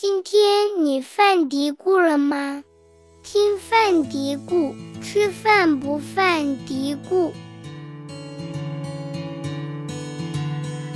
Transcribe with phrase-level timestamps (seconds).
[0.00, 2.62] 今天你犯嘀咕了吗？
[3.24, 7.32] 听犯嘀咕，吃饭不犯嘀咕。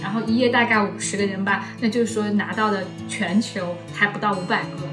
[0.00, 4.86] 然后一页大概五十个人吧，那就是说拿到的全球还不到五百个。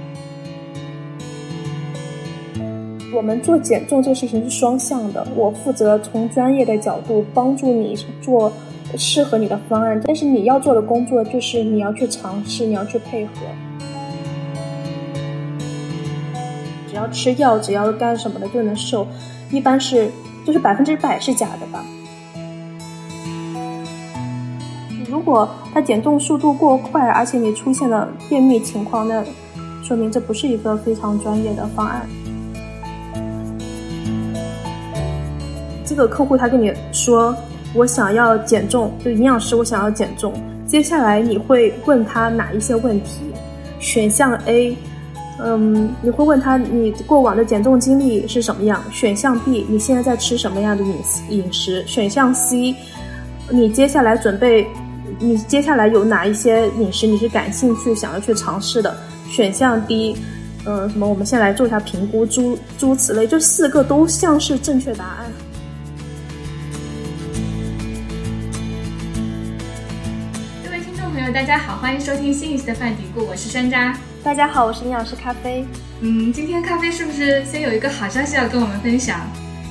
[3.15, 8.51] 我们做减重这个事情是双向的，我负责从专业的角度帮助你做
[8.97, 13.31] 适合你的方案，但是你要做的工作就是你要去尝试，你要去配合。
[17.09, 19.05] 吃药，只要干什么的就能瘦，
[19.51, 20.09] 一般是
[20.45, 21.83] 就是百分之百是假的吧？
[25.09, 29.23] 如果它减重速度过快，而且你出现了便秘情况，那
[29.83, 32.07] 说明这不是一个非常专业的方案。
[35.83, 37.35] 这个客户他跟你说
[37.73, 40.31] 我想要减重，就营养师我想要减重。
[40.67, 43.21] 接下来你会问他哪一些问题？
[43.79, 44.77] 选项 A，
[45.41, 48.83] 嗯，你会问他你过往的减重经历是什么样？
[48.91, 50.93] 选项 B，你现在在吃什么样的饮
[51.29, 51.81] 饮食？
[51.87, 52.75] 选项 C，
[53.49, 54.67] 你接下来准备，
[55.17, 58.93] 你接下来有哪一些饮食你是感兴趣想要去尝试的？
[59.29, 60.17] 选项 D，
[60.65, 61.07] 嗯，什么？
[61.07, 65.31] 我们先来做一下评估，诸诸此类，这四个都像是正确答案。
[70.65, 73.93] 各位听众朋友大家好，欢迎收听新一期的饭嘀咕，我是山楂。
[74.21, 75.65] 大家好，我是营养师咖啡。
[76.01, 79.21] 嗯，今天咖啡是不是先有一个好消息要跟我们分享？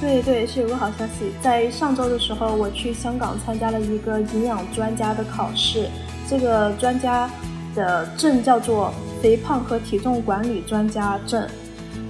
[0.01, 1.31] 对对，是有个好消息。
[1.43, 5.91] 在上周的时候，我去香港参加了一个营养专家的考试。
[6.27, 7.29] 这个专家
[7.75, 11.43] 的证叫做肥胖和体重管理专家证。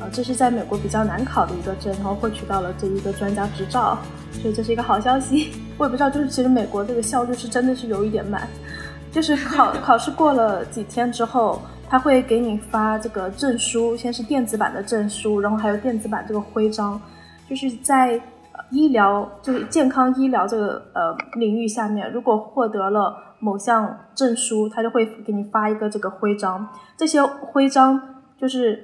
[0.00, 3.98] 啊，这是在美国比较难考的一个证，然后获取到了这一个专家执照，
[4.40, 5.50] 所以这是一个好消息。
[5.76, 8.46] 我也不知道，就是其实美国这个效率是真的是有一点慢。
[9.10, 17.00] 就是考 考试过了几天之后，他会给你发这个证书，先是电子版的证书，然后还有电子版这个徽章。
[17.48, 18.20] 就是在
[18.70, 26.68] 医疗，就是健康医疗这个呃领域下面，如果获得了某项证书，他就会给你发一个这个徽章。
[26.96, 27.98] 这些徽章
[28.38, 28.78] 就是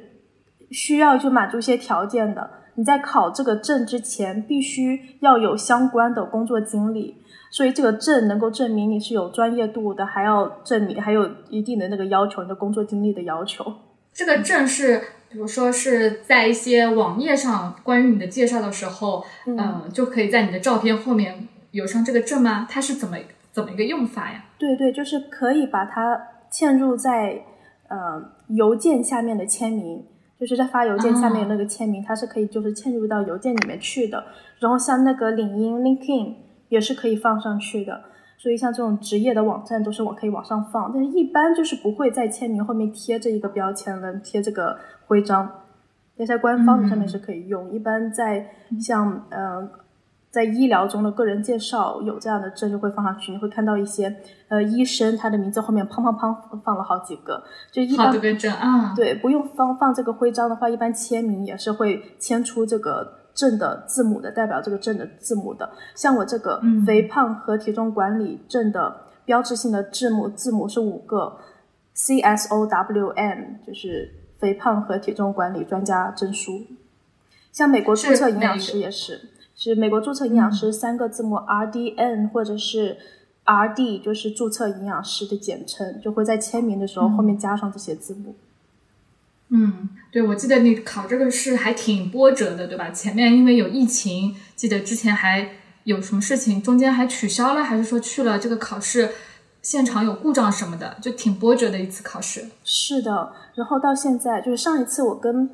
[0.71, 2.49] 需要就满足一些条件的。
[2.77, 7.23] 你在考这个证之前，必须要有相关的工作经历。
[7.55, 13.65] 所以这个证能够证明你是有专业度的，还要证明还有一定的那个要求，你的工作经历的要求。
[14.13, 15.01] 这个证是，
[15.31, 22.67] 比如说是在一些网页上关于你的介绍的时候，嗯，就可以在你的照片后面有上这个证吗？
[22.69, 23.17] 它是怎么
[23.53, 24.47] 怎么一个用法呀？
[24.59, 27.41] 对对，就是可以把它嵌入在
[27.87, 30.05] 呃邮件下面的签名，
[30.41, 34.25] 就是在发邮件下面那个签名，它是可以就是嵌入到邮件里面去的。
[34.59, 36.43] 然后像那个领英 LinkedIn。
[36.69, 38.03] 也是可以放上去的，
[38.39, 45.49] 所以像这种职业的网站都是我可以往上放，但是一般就是不会在签名后面贴这一个标签了，贴这个徽章。
[46.17, 48.49] 那在官方的上面是可以用，一般在
[48.81, 49.69] 像呃
[50.31, 54.15] 在医疗中的个人介绍有这样的证就会放上去，你会看到一些
[54.49, 58.13] 呃医生他的名字后面砰砰砰放了好几个，就一般
[58.97, 63.24] 对不用放放这个徽章的话，一般签名也是会签出这个。
[63.35, 71.37] 证的字母的代表这个证的字母的，像我这个肥胖和体重管理证的标志性的字母字母是五个
[71.93, 76.63] ，C S O W M 就是肥胖和体重管理专家证书。
[77.51, 79.21] 像美国注册营养师也是，
[79.57, 82.97] 是美国注册营养师三个字母 R D N 或者是
[83.45, 88.31] R D 就是注册营养师的简称，就会在签名的时候后面加上这些字母。
[88.31, 88.54] 嗯，
[89.51, 92.91] 嗯对，我记得你考这个试还挺波折的，对吧？
[92.91, 95.51] 前面因为有疫情，记得之前还
[95.85, 99.11] 有什么事情，中间还取消了，还是说去了这个考试
[99.63, 102.47] 现场有故障什么的，就挺波折的一次考试。
[102.65, 105.45] 是的，然后到现在就是上一次我跟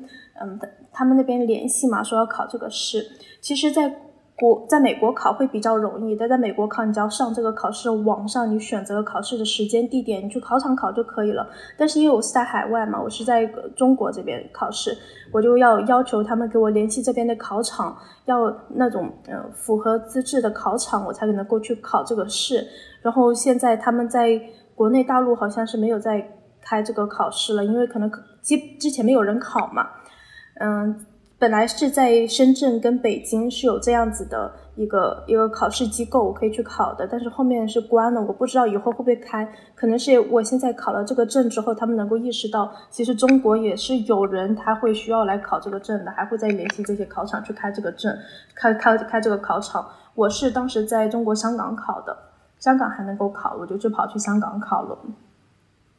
[0.41, 0.59] 嗯
[0.91, 4.10] 他们那边联系嘛，说要考这个试，其实，在。
[4.41, 11.47] 国在美国考会比较容易，但在美国考，你只要上这个考试网上，你选择考试的时间、地点，你去考场考就可以了。
[11.77, 14.97] 但是因为我是在海外嘛，我是在中国这边考试，
[15.31, 17.95] 我就要要求他们给我联系这边的考场，
[18.25, 22.67] 要那种呃符合资质的考场，我才可能过去考这个试。
[23.03, 24.41] 然后现在他们在
[24.73, 26.27] 国内大陆好像是没有在
[26.59, 28.11] 开这个考试了，因为可能
[28.41, 29.87] 基之前没有人考嘛，
[30.59, 31.05] 嗯。
[31.41, 39.51] 本来是在深圳跟北京是有这样子的一个一个考试机构我可以去考的，但是后面是关了，我不知道以后会不会开。
[39.73, 48.15] 可能是我现在考了这个证之后，他们能够意识到，其实中国也是有人他会需要来考这个证的，还会再联系这些考场去开这个证，
[48.53, 49.83] 开开开这个考场。
[50.13, 52.15] 我是当时在中国香港考的，
[52.59, 54.95] 香港还能够考，我就就跑去香港考了。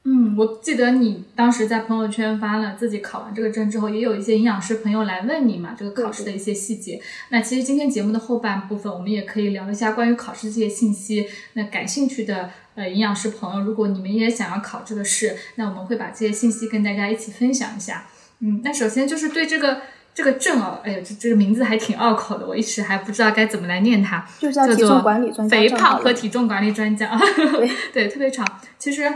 [0.05, 7.01] 嗯，我记得你当时在朋友圈发了自己考完这个证之后，也有一些营养师朋友来问你嘛，这个考试的一些细节。
[7.29, 11.29] 那其实今天节目的后半部分，我们也可以聊一下关于考试这些信息。
[11.53, 18.07] 那感兴趣的呃营养师朋友，如果你们也想要考这个试，那我们会把这些信息跟大家一起分享一下。
[18.41, 19.83] 嗯，那首先就是对这个
[20.13, 28.45] 这个证哦，哎呀，这这个名字还挺拗口的，我一时还不知道该怎么来念它，就叫体重管理专家肥胖和体重管理专家，对 对，特别长。
[28.81, 29.09] 其实。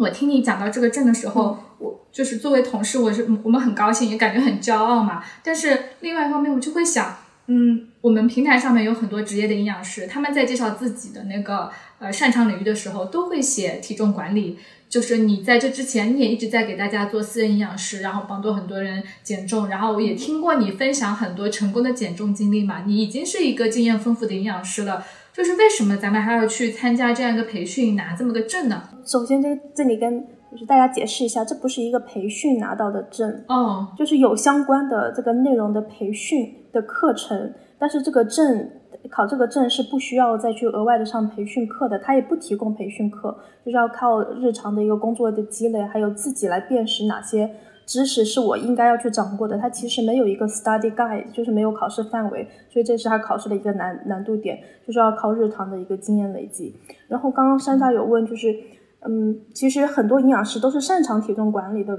[0.00, 5.22] 我听你讲到这个证的时候，我就是作为同事，我是我们很高兴，也感觉很骄傲嘛。
[5.42, 7.16] 但是另外一方面，我就会想，
[7.46, 14.58] 嗯，我们平台上面有很多职业的营养师，他们在介绍自己的那个呃擅长领域的时候，都会写体重管理。
[14.88, 19.68] 就是你在这之前，你也一直在给大家做私人营养师，然后帮助很多人减重。
[19.68, 25.04] 然后我也听过你分享很多成功的减重经历嘛，你已经是一个经验丰富的营养师了。
[25.38, 28.82] 就是为什么咱们还要去参加这样一个培训，拿这么个证呢？
[29.06, 30.20] 首先，这这里跟
[30.50, 38.68] 就是大家解释一下，这不是一个培训拿到的证哦，就是有相关的这个内容的培训的课程，但是这个证
[39.08, 43.30] 考这个证是不需要再去额外的上培训课的，他也不提供培训课，
[43.64, 47.48] 就是要靠日常的一个工作的积累，还有自己来辨识哪些。
[47.88, 56.76] 知识是我应该要去掌握的，它其实没有一个 study guide，就是没有考试范围，所以这是它考试的一个难难度点，就是要靠日常的一个经验累积。
[57.08, 58.54] 然后刚刚山楂有问，就是
[59.00, 61.94] 嗯，其实很多营养师都是擅长体重管理的，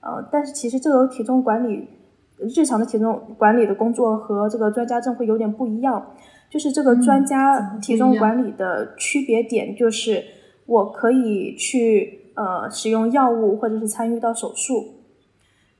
[0.00, 1.86] 呃，但是其实这个体重管理
[2.38, 6.14] 日常的体重管理的工作和这个专家证会有点不一样，
[6.48, 10.24] 就是这个专家体重管理的区别点就是
[10.64, 14.95] 我可以去呃使用药物或者是参与到手术。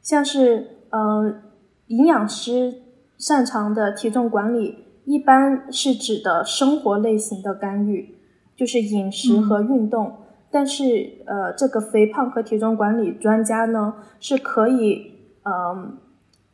[0.06, 1.43] 像是，嗯，
[1.88, 2.73] 营养师
[3.19, 8.14] 擅长的体重管理，一般是指的生活类型的干预，
[8.55, 10.19] 就是饮食和运动。
[10.49, 15.11] 但是，呃，这个肥胖和体重管理专家呢，是可以，
[15.44, 15.99] 嗯，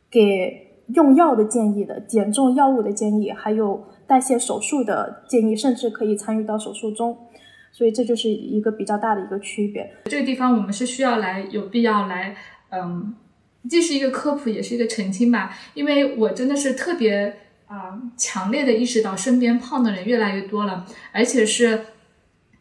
[0.09, 7.15] 给用药的建议的，减重药物的建议，还有代谢手术的建议，甚至可以参与到手术中。
[7.71, 9.93] 所以，这就是一个比较大的一个区别。
[10.05, 12.35] 这个地方我们是需要来，有必要来，
[12.71, 13.13] 嗯。
[13.69, 17.37] 既是一个科普，也是一个澄清吧，因为我真的是特别
[17.67, 21.85] 啊强烈的意识到身边胖的人越来越多了，而且是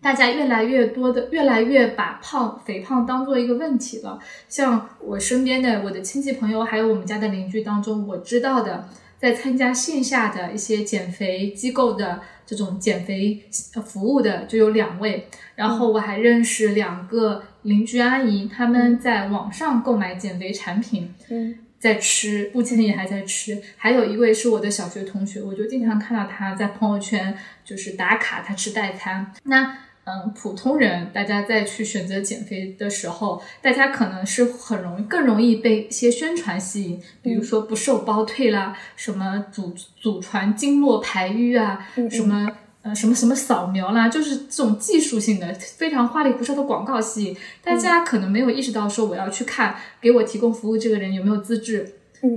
[0.01, 4.19] 大家越来越多的越来越把胖肥胖当做一个问题了。
[4.49, 8.89] 像我身边的我的亲戚朋友，还有我们家的邻居当中，我知道的
[9.19, 12.23] 在参加线下的一些减肥机构的。
[12.53, 13.43] 这种减肥
[13.83, 23.63] 服务的就有两位，然后我还认识两个邻居阿姨，他们在网上购买减肥产品，嗯，在吃，目前也还在吃。
[23.79, 27.35] 还有一位是我的小学同学，我就经常看到他在朋友圈
[27.65, 29.33] 就是打卡，他吃代餐。
[29.45, 29.79] 那。
[30.05, 42.51] 嗯，普通人大家在去选择减肥的时候，大家可能是很容易更容易被一些宣传吸引，比如说不瘦包退啦，什么祖祖传经络排瘀啊，什么
[42.83, 47.37] 呃什么什么扫描啦，就是这种技术性的非常花里胡哨的广告吸引。
[47.63, 51.89] 大家，可能没有意识到说我要去看给我提供服务这个人有没有资质，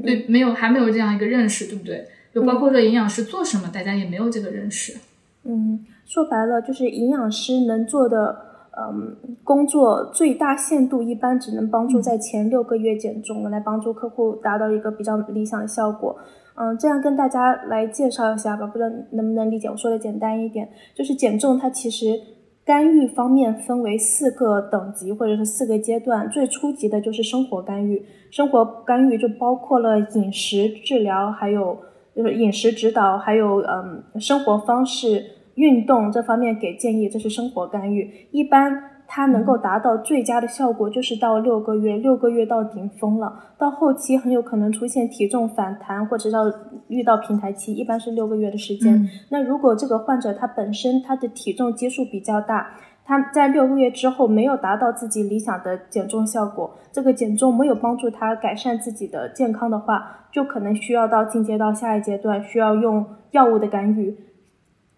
[0.03, 2.07] 对，没有还没有这样一个认识，对不对？
[2.31, 4.97] 就包括说营养师做什么，大家也没有这个认识，
[5.45, 5.83] 嗯。
[6.05, 8.35] 说白了，就是营养师能做的，
[8.77, 16.15] 嗯，工作最大限度一般只能帮助在前六个月减重，来帮助客户达到一个比较理想的效果。
[16.57, 19.67] 嗯，这样跟大家来介绍一下吧，不知道能不能理解？
[19.67, 22.17] 我说的简单一点，就是减重它其实
[22.63, 26.29] 干预方面分为四个等级或者是四个阶段。
[26.29, 31.77] 最初级的就是生活干预，生活干预就包括了饮食治疗，还有
[32.15, 35.25] 就是饮食指导，还有嗯生活方式。
[35.55, 38.27] 运动这方面给建议，这是生活干预。
[38.31, 43.31] 一般它能够达到最佳的效果，就是到六个月，六个月到顶峰了。
[43.57, 46.43] 到后期很有可能出现体重反弹，或者到
[46.87, 49.07] 遇到平台期，一般是六个月的时间。
[49.29, 52.71] 那如果这个患者他本身他的体重基数比较大，
[53.05, 64.17] 他在六个月之后没有达到自己理想的减重效果，这个减重没有帮助他改善自己的健康的话，就可能需要到进阶到下一阶段，需要用药物的干预。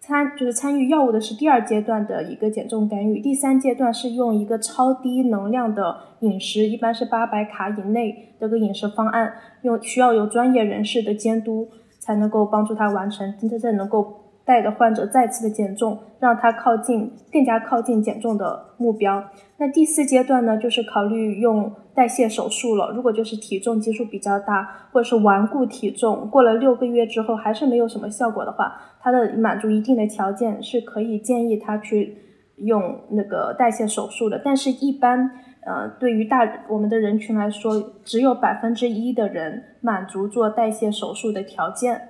[0.08, 14.17] 参就是参与药物的是第二阶段的一个减重干预，第三阶段是用一个超低能量的饮食，一般是八百卡以内的个饮食方案，用需要有专业人士的监督才能够帮助他完成，真正能够。
[14.48, 19.22] 带着患者再次的减重，让他靠近更加靠近减重的目标。
[19.58, 22.90] 那第四阶段呢，就是考虑用代谢手术了。
[22.94, 32.16] 如果就是体重基数比较大，或者是顽固体重，过了六个月之后还是没有什么效果的话，他的满足一定的条件是可以建议他去
[32.56, 35.30] 用那个代谢手术的，但是一般
[35.66, 42.00] 呃对于大我们的人群来说，只有百分之一的人满足做代谢手术的条件。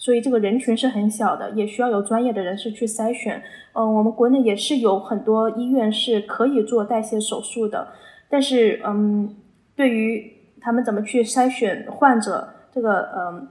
[0.00, 3.42] 所以这个人群是很小的，也需要有专业的人士去筛选。
[3.74, 7.88] 嗯，我们国内也是有很多医院是可以做代谢手术的，
[8.30, 9.36] 但是嗯，
[9.76, 13.48] 对于他们怎么去筛选患者，这个嗯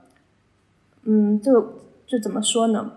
[1.03, 1.73] 嗯，这个
[2.07, 2.93] 这怎么说呢？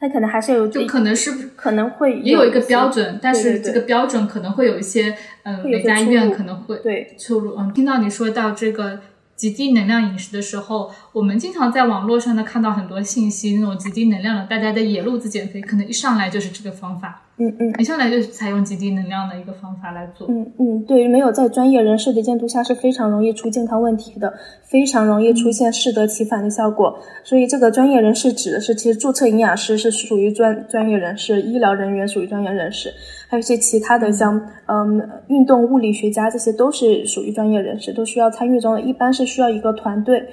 [0.00, 7.54] 他可能还是有就可能是可能会也有一个标准，但是这个标准可能会有一些嗯，每家医院可能会对出入。
[7.56, 8.98] 嗯，听到你说到这个。
[9.38, 17.27] 极低能量饮食的时候，我们经常在网络上呢看到很多信息，那种极低能量的，大家的野路子减肥，可能一上来就是这个方法。
[17.40, 20.26] 嗯嗯，一上来就采用极低能量的一个方法来做。
[20.28, 26.98] 嗯嗯，对，没有在专业人士的监督下是非常容易出健康问题的，非常容易出现适得其反的效果。
[27.22, 32.92] 所以这个专业人士指的是，其实注册营养师是属于专专业人士，医疗人员属于专业人士，
[33.28, 40.28] 还有一些其他的像嗯运动物理学家，这些都是属于专业人士，都需要参与中的，一般是需要一个团队。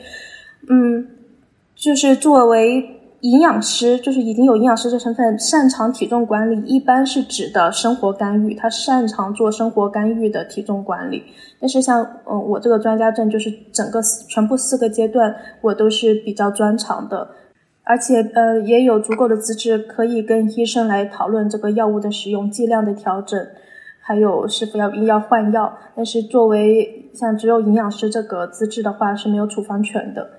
[0.69, 1.07] 嗯，
[1.75, 2.83] 就是作为。
[3.21, 11.23] 营养师就是已经有营养师这身份，擅长体重管理，一般是指的生活干预，他擅长做生活干预的体重管理。
[11.59, 17.27] 但是像嗯我这个专家证，就是整个全部四个阶段我都是比较专长的，
[17.83, 23.47] 而且呃也有足够的资质可以跟医生来讨论这个药物的使用剂量的调整，
[24.01, 25.75] 还有是否要要换药。
[25.95, 30.29] 但是作为像只有营养师这个资质的话是没有处方权的。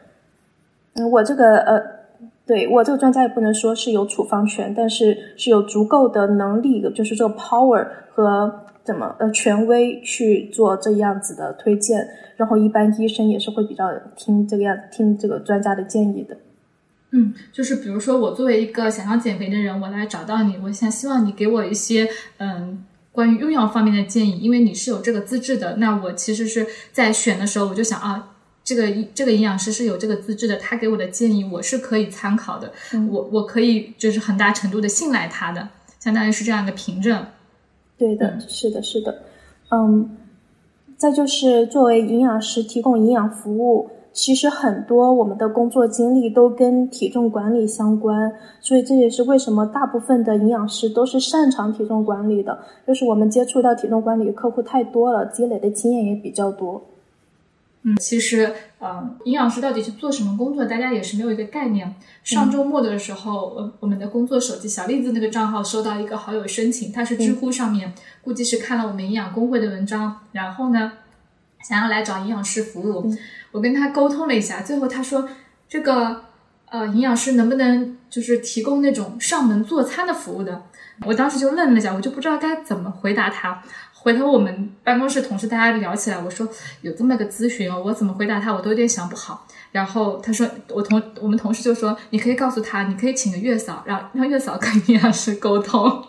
[0.95, 1.96] 嗯，我这个呃。
[2.47, 16.37] 对我这个专家也不能说是有处方权，但是是有足够的能力，就是这个 power 和怎么呃权威去做这样子的推荐，然后一般医生也是会比较听这个样听这个专家的建议的。
[17.11, 28.36] 嗯，就是比如说我作为一个想要减肥的人，我来找到你，我想希望你给我一些嗯关于用药方面的建议，因为你是有这个资质的，那我其实是在选的时候我就想啊。
[28.67, 28.83] 这个
[29.15, 32.73] 这个营养师是有这个资质的，他给我的建议我是可以参考的，
[33.13, 35.69] 我我可以就是很大程度的信赖他的，
[36.01, 37.25] 相当于是这样一个凭证。
[37.97, 39.23] 对的，是的，是的，
[39.71, 40.17] 嗯，
[40.97, 56.83] 再就是作为营养师提供营养服务，其实很多我们的工作经历都跟体重管理相关，所以这也是为什么大部分的营养师都是擅长体重管理的，就是我们接触到体重管理客户太多了，积累的经验也比较多。
[57.89, 61.95] 嗯，其实，嗯，营养师到底是做什么工作，大家也是没有一个概念。
[62.25, 70.95] 上周末的时候，我我们的工作手机小栗子那个账号收到一个好友申请，他是知乎上面，估计是看了我们营养工会的文章，然后呢，
[71.63, 73.09] 想要来找营养师服务。
[73.53, 75.29] 我跟他沟通了一下，最后他说，
[75.69, 76.25] 这个，
[76.69, 80.61] 呃，营养师能不能就是提供那种上门做餐的服务的？
[81.05, 83.63] 我当时就愣了一下，我就不知道该怎么回答他。
[84.07, 86.47] 回头我们办公室同事大家聊起来，我说
[86.81, 89.45] 有这么个咨询哦，我怎么回答他，我都有点想不好。
[89.73, 96.05] 然后他说，我同我们同事就说，你可以告诉他，你可以请个月嫂，让让月嫂跟营养师沟通。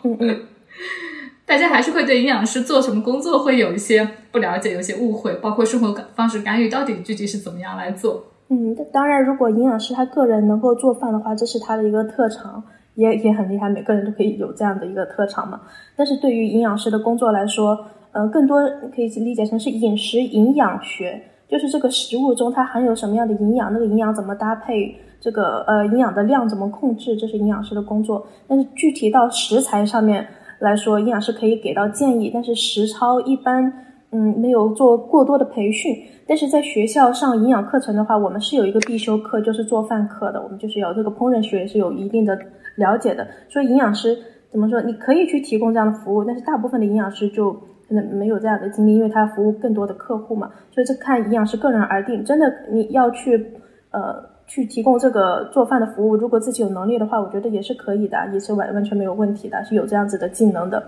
[1.47, 8.23] 大家还是会对营养师做什么工作会有一些不了解，有些误会，包括生活方式干预到底具体是怎么样来做。
[8.49, 12.63] 嗯，当然，如果营养师他个人能够做饭的话，这是他的一个特长。
[12.97, 15.61] 也也很厉害，每个人都可以有这样的一个特长嘛。
[15.95, 17.77] 但是对于营养师的工作来说，
[18.11, 18.59] 呃，更多
[18.93, 28.25] 可以理解成是饮食营养学，就是这个食物中它含有什么样的营养，那个营养怎么搭配，这个呃营养的量怎么控制，这是营养师的工作。
[28.47, 30.27] 但是具体到食材上面
[30.57, 33.71] 来说，营养师可以给到建议，但是实操一般
[34.11, 35.95] 嗯没有做过多的培训。
[36.25, 42.35] 但是在学校上营养课程的话，我们是有一个必修课，就是做饭课的，我们就是有这个烹饪学是有一定的。
[42.77, 44.17] 了解的，所以营养师
[44.49, 44.81] 怎么说？
[44.81, 50.49] 你可以去提供这样的服务，但是大部分的营养师就可能没有这样的经历，因为他服务更多的客户嘛。
[50.71, 52.23] 所以这看营养师个人而定。
[52.23, 53.53] 真的，你要去
[53.91, 60.81] 呃去提供这个做饭的服务，如果自己有能力的话，我觉得也是可以的，也是完完全没有问题的，是有这样子的技能的。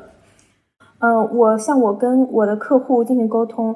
[1.00, 3.76] 嗯，我像我跟我的客户进行沟通，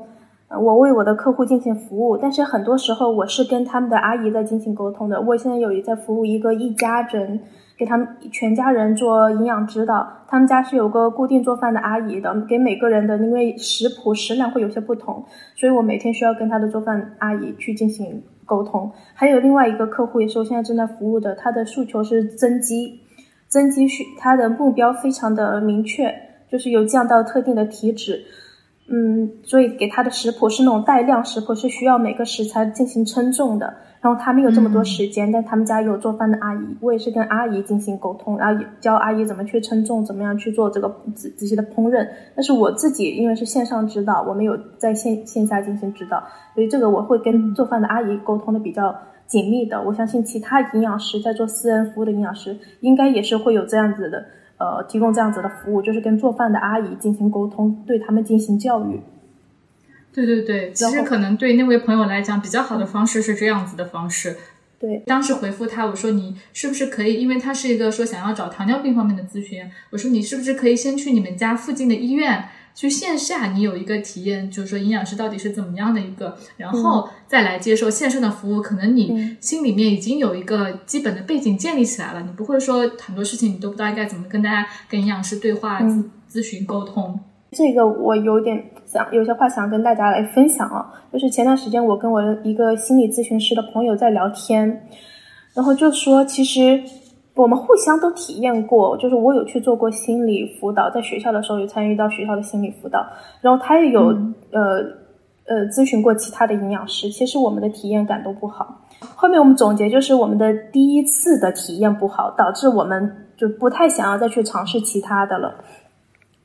[0.50, 5.20] 我为我的客户进行服务，但是很多时候我是跟他们的阿姨在进行沟通的。
[5.22, 7.42] 我现在有一在服务一个一家人。
[7.84, 15.22] 给他们全家人做营养指导，他们家是有个固定做饭的阿姨的，给每个人的因为食谱食量会有些不同，
[15.54, 18.90] 所以我每天需要跟他的做饭阿姨去进行沟通。
[19.14, 23.02] 还有另外一个客户也是我现在正在服务的，他的诉求是增肌，
[23.50, 26.10] 增肌需他的目标非常的明确，
[26.50, 28.24] 就是有降到特定的体脂。
[28.90, 33.74] 嗯，所以给他的食谱是那种带量食谱，是需要每个食材进行称重的。
[34.04, 42.06] 然后他没有这么多时间，但他们家有做饭的阿姨，我也是跟阿姨进行沟通，然后教阿姨怎么去称重，怎么样去做这个仔仔细的烹饪。
[42.36, 46.22] 但是我自己因为是线上指导，我没有在线线下进行指导，
[46.54, 48.94] 所以这个我会跟做饭的阿姨沟通的比较
[49.26, 49.82] 紧密的。
[49.82, 54.26] 我相信其他营养师在做私人服务的营养师，应该也是会有这样子的，
[54.58, 59.00] 呃，提供这样子的服务，就是跟做饭的阿姨进行沟通，对他们进行教育。
[60.14, 64.38] 对对对，其实可能对那位朋友来讲，比较好的方式是这样子的方式。
[64.80, 87.20] 对，当时回复他，我说你是不是可以，因为他是一个说想要找糖尿病方面的咨询，我说你是不是可以先去你们家附近的医院，去线下你有一个体验，就是说营养师到底是怎么样的一个，然后再来接受线上的服务，可能你心里面已经有一个基本的背景建立起来了，你不会说很多事情你都不知道该怎么跟大家跟营养师对话、咨咨询、沟通。
[87.54, 94.88] 这个我有点想有些话想跟大家来分享啊，就是前段时间我跟我的一个心理咨询师的朋友在聊天，
[95.54, 96.84] 然后就说其实
[97.36, 103.06] 我们互相都体验过，就是我有去做过心理辅导，在学校的时候有参与到学校的心理辅导，
[103.42, 104.08] 然后他也有
[104.52, 104.80] 呃
[105.48, 108.82] 呃咨询过其他的营养师，其实我们的体验感都不好。
[109.16, 115.54] 后面我们总结就是我们的第一次的体验不好，导致我们就不太想要再去尝试其他的了。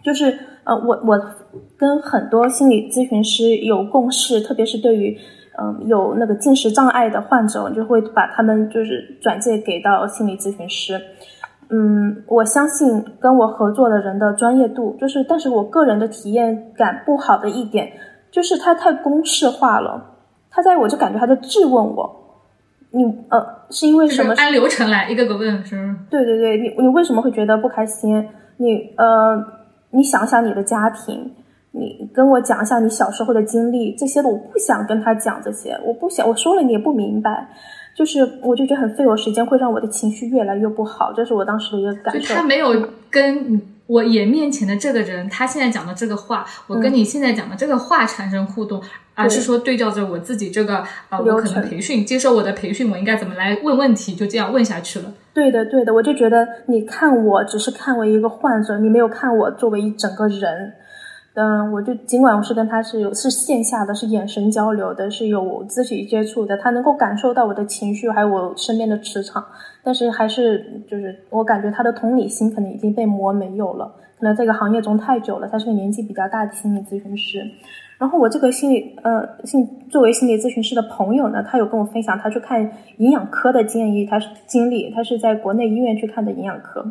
[0.09, 1.21] 就是呃，我我
[1.77, 5.15] 跟很多心理咨询师有共识，特别是对于
[5.61, 10.99] 嗯有那个进食障碍的患者，我就会把他们就是转介给到心理咨询师。
[11.69, 17.93] 嗯，我相信跟我合作的人的专业度，就是但是我个人的体验感不好的一点，
[18.31, 20.03] 就是他太公式化了。
[20.51, 22.41] 他在我就感觉他在质问我，
[22.93, 24.33] 你呃是因为什么？
[24.39, 25.95] 按流程来，一个个问是？
[26.09, 28.27] 对对对，你你为什么会觉得不开心？
[28.57, 29.58] 你呃。
[29.91, 31.33] 你想想你的家庭，
[31.73, 37.49] 你跟我讲一下你小时候的经历，这些的我不想跟他讲这些，我不想我说了你也不明白，
[37.95, 42.35] 就是我就觉得很费我时间，会让我的情绪越来越不好，这是我当时的一个感受。
[42.35, 48.83] 他没有跟我眼面前的这个人，他现在讲的这个话，我跟你现在讲的这个话产生互动，
[49.15, 55.15] 而是说对照着我自己这个啊，我可能培训接受我的培训，我应该怎么来问问题，就这样问下去了。
[55.39, 60.73] 对的，对的，我就觉得你看我只是看为一个患者，你没有看我作为一整个人。
[61.35, 69.45] 嗯，我就尽管我是跟他是有是线下的，是眼神交流的，是有肢体接触的，他能够感受到我的情绪，还有我身边的磁场，
[69.85, 77.45] 但是还是就是我感觉他的同理心可能已经被磨没有了，可能这个行业中太久了，他是个年纪比较大的心理咨询师。
[77.99, 82.63] 然后我这个心理呃，心作为心理咨询师的朋友呢，他有跟我分享他去看
[82.99, 86.85] 营养科的建议，他是经历，他是在国内医院去看的营养科。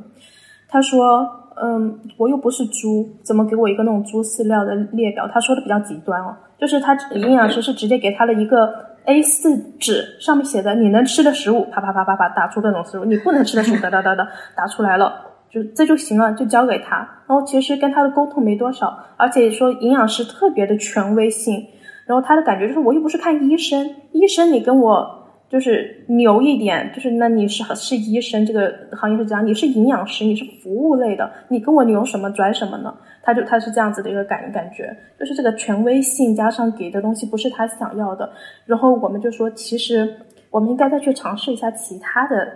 [0.67, 1.25] 他说，
[1.63, 5.25] 嗯，我又不是猪，怎么给我一个那种猪饲料的列表？
[5.29, 8.73] 他说的比较极端哦，就是他营养师是直接给他了一个
[9.05, 15.26] A 四纸，上面写的你能吃的食物，啪啪啪啪啪打出各种食物，你不能吃的食物，哒哒哒哒打出来了。
[15.49, 16.97] 就这就行了，就交给他。
[17.27, 21.65] 然后其实跟他的沟通没多少，而且说营养师特别的权威性。
[22.05, 25.05] 然后他的感觉就是，我又不是看医生，医生你跟我
[25.49, 32.95] 就是牛一点，就是那你是是医生这个行业是这样，你是营养师，你是服务类的，你跟我牛什么拽什么呢？
[33.21, 38.31] 他就他是这样子的一个感感觉，就是这个权威性加上给的东西不是他想要的。
[38.65, 40.09] 然后我们就说，其实
[40.49, 42.53] 我们应该再去尝试一下其他的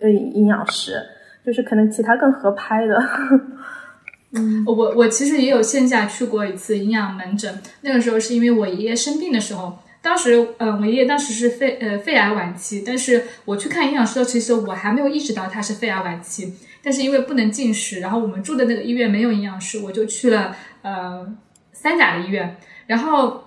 [0.00, 1.00] 呃营养师。
[1.44, 3.02] 就是可能其他更合拍的，
[4.32, 21.26] 嗯，我我其实也有线下去过一次营养门诊，那个时候是因为我爷爷生病的时候，当时嗯，我爷爷当时是肺呃肺癌晚期，但是我去看营养师的时候，其实我还没有意识到他是肺癌晚期，但是因为不能进食，然后我们住的那个医院没有营养师，我就去了呃
[21.72, 23.44] 三甲的医院，然后。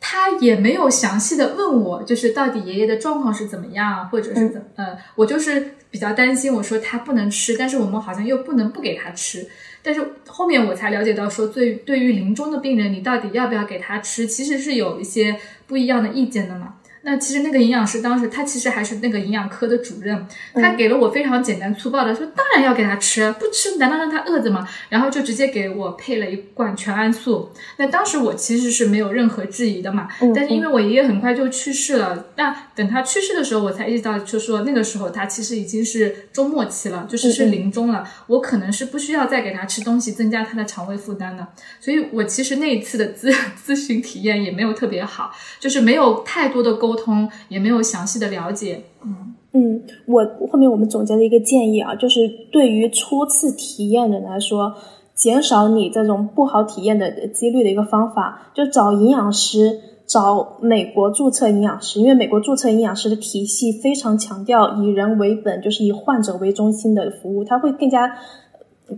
[0.00, 6.52] 他也没有详细的问我，就是到底爷爷的状况是怎么样，或者是怎呃，我就是比较担心。
[6.52, 9.46] 我说他不能吃，但是我们好像又不能不给他吃。
[9.82, 15.36] 但是后面我才了解到，说对对于临终的病人，你到底要不要给他吃，其实是有一些
[15.66, 16.74] 不一样的意见的嘛。
[17.02, 24.68] 那其实那个营养师当时他其实还是那个营养科的主任，他给了我非常简单粗暴的说，当然要给他吃，不吃难道让他饿着吗？
[24.90, 27.50] 然后就直接给我配了一罐全安素。
[27.78, 41.46] 那当时我其实是没有任何质疑的嘛，但是因为我爷爷很快就去世了，那等他去世的时候，我才意识到，就说那个时候他其实已经是中末期了，就是是临终了，我可能是不需要再给他吃东西，增加他的肠胃负担的。
[41.80, 43.34] 所以我其实那一次的咨
[43.64, 46.89] 咨询体验也没有特别好，就是没有太多的沟。
[46.90, 49.34] 沟通也没有详细的了解，嗯。
[49.52, 52.20] 嗯，我后面我们总结了一个建议啊，就是
[52.52, 54.72] 对于初次体验的人来说，
[55.16, 68.08] 减少你这种不好体验的几率的一个方法，就找营养师，找美国注册营养师，因为美国注册营养师的体系非常强调以人为本，就是以患者为中心的服务，它会更加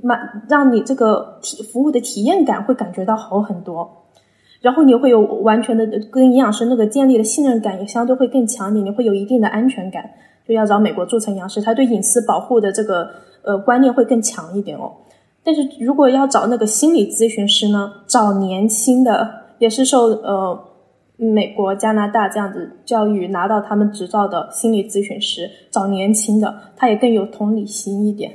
[0.03, 4.02] 满让你这个体服务的体验感会感觉到好很多，
[4.63, 10.09] 然后你会有完全的跟营养师那个建立的信任感也相对会更强一点，你会有一定的安全感，
[10.49, 13.11] 就要找美国注册营养师，他对隐私保护的这个
[13.43, 14.91] 呃观念会更强一点哦。
[15.45, 20.59] 但是如果要找那个心理咨询师呢，找年轻的，也是受呃
[21.17, 28.31] 美国、加拿大这样子教育拿到他们执照的心理咨询师，找年轻的，他也更有同理心一点。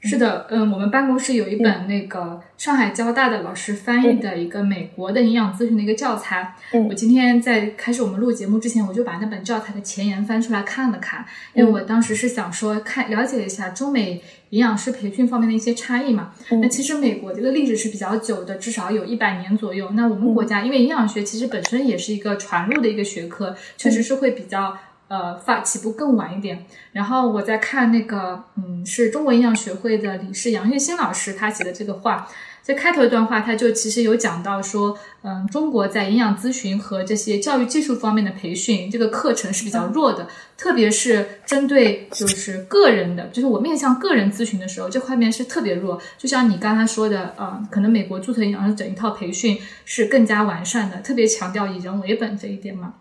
[0.00, 6.54] 是的，嗯，我们办公室有一本那个上海交大的老师翻译的一个美国的营养咨询的一个教材。
[6.88, 16.32] 我今天在开始我们录节目之前，我就把那本教材的前言翻出来看了看，因为我当时是想说看了解一下中美营养师培训方面的一些差异嘛。
[16.62, 19.90] 那其实美国这个历史是比较久的，至少有一百年左右。
[19.94, 24.78] 那我们国家因为营养学其实本身也是一个传入的一个学科，确实是会比较。
[25.08, 26.64] 呃，发起步更晚一点。
[26.92, 32.28] 然后我在看那个，嗯，是中国营养学会的理事杨月新老师他写的这个话，
[32.62, 45.98] 在开头一段话，他就其实有讲到说，嗯，中国在营养咨询和这些教育技术方面的培训，这个课程是比较弱的，特别是针对就是个人的，就是我面向个人咨询的时候，这块面是特别弱。
[46.18, 52.92] 就像你刚才说的，呃，可能美国注册营养师整一套培训是更加完善的，特别强调以人为本这一点嘛。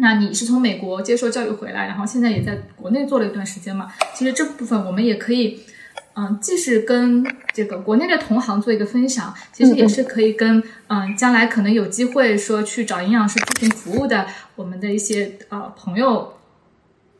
[0.00, 3.92] 那你是从美国接受教育回来，然后现在也在国内做了一段时间嘛？
[4.14, 5.60] 其实这部分我们也可以，
[6.14, 16.34] 嗯，既是跟这个国内的同行做一个分享，其实也是可以跟嗯将来可能有机会说去找营养师咨询服务的我们的一些呃朋友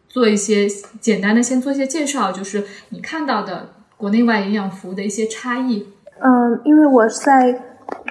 [0.09, 0.69] 做一些
[1.01, 5.87] 简单的先做一些介绍，就是你看到的国内外营养服务的一些差异。
[6.21, 7.65] 嗯，因为我在。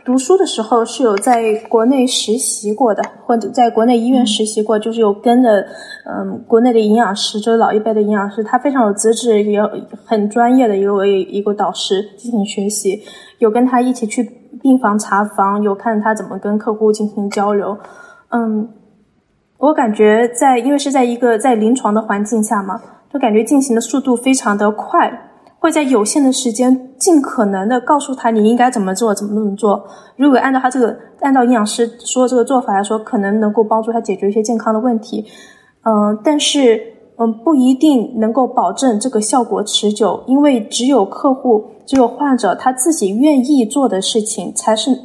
[0.03, 5.65] 读书的时候是有在国内实习过的，或者在国内医院实习过，就是有跟着
[6.05, 9.61] 嗯国内的营养师，就是老一辈的营养师，他非常有资质，也
[10.05, 13.03] 很专业的一位一个导师进行学习，
[13.39, 14.23] 有跟他一起去
[14.61, 17.77] 病房查房，有看他怎么跟客户进行交流。
[18.29, 18.69] 嗯，
[19.57, 25.11] 我感觉在因为是在一个在临床的环境下嘛，就感觉进行的速度非常的快。
[25.67, 29.85] 会在有限的时间，尽可能的告诉他你应该怎么做，怎么怎么做。
[30.15, 35.25] 如果按照他这个，按照营养师说的这个做法来说，可能能够帮助他解决一些健康的问题。
[35.83, 36.81] 嗯，但是
[37.17, 44.97] 嗯，不一定能够保证这个效果持久，因为只有客户，只有患者他自己愿意做的事情，才是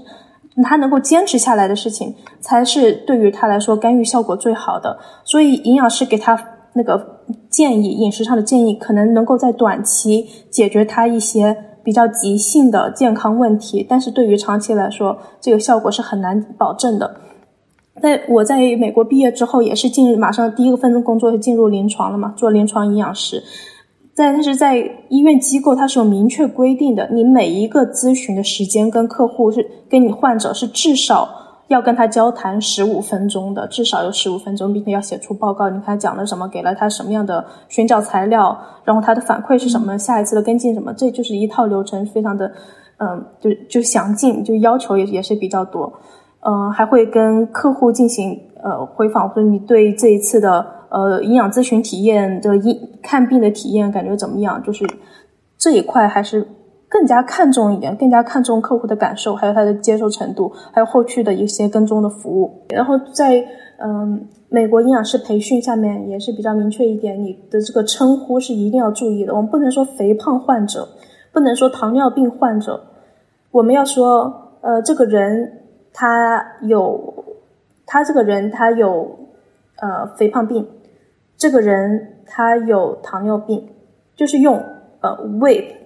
[0.62, 4.96] 他能够坚持下来的事情，才是对于他来说干预效果最好的。
[5.25, 6.38] 所以营养师给他。
[6.74, 17.16] 那个建议，饮食上的建议，可能能够在短期解决他一些比较急性的健康问题，但是对于长期来说，这个效果是很难保证的。
[18.00, 23.42] 在我在美国毕业之后，也是进入马上第一个份工作是进入临床了嘛，做临床营养师。
[24.14, 31.41] 在但是在医院机构，它是有明确规定的，你每一个咨询的时间跟客户是跟你患者是至少。
[31.72, 35.68] 要跟他交谈十五分钟的，至少有十五分钟，并且要写出报告。
[35.70, 42.52] 你看讲了什么，给了他什么样的宣教材料，然后他的反馈是什么，下一次的跟进什么，这就是一套流程，非常的，
[42.98, 45.92] 嗯，就就详尽，就要求也也是比较多。
[46.40, 54.62] 嗯，还会跟客户进行呃回访，或者你对这一次的呃营养咨询体验的医看病的体验感觉怎么样？
[54.62, 54.87] 就是
[55.58, 56.46] 这一块还是。
[56.92, 62.52] 更加看重一点，更加看重客户的感受，还有他的接受程度，还有后续的一些跟踪的服务。
[62.68, 63.42] 然后在
[63.78, 69.35] 嗯美国营养师培训下面也是比较明确一点，你的这个称呼是一定要注意的。
[69.35, 70.87] 我们不能说肥胖患者，
[71.33, 72.78] 不能说糖尿病患者，
[73.50, 75.61] 我们要说呃这个人
[75.94, 77.24] 他有
[77.87, 79.18] 他这个人他有
[79.76, 80.68] 呃肥胖病，
[81.38, 83.66] 这个人他有糖尿病，
[84.14, 84.62] 就是用
[85.00, 85.82] 呃 with。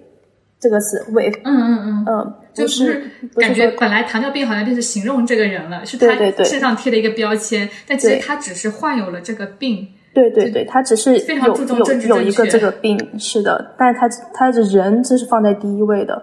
[0.59, 9.87] 这个是 with，嗯嗯嗯，嗯，就是感觉本来糖尿病好像就是形容这个人了，是他身上贴了一个标签，但其实他只是患有了这个病。
[10.15, 16.19] 对对对，他只是非常注重有有一个这个病，是的，但是他他的人这是放在第一位的。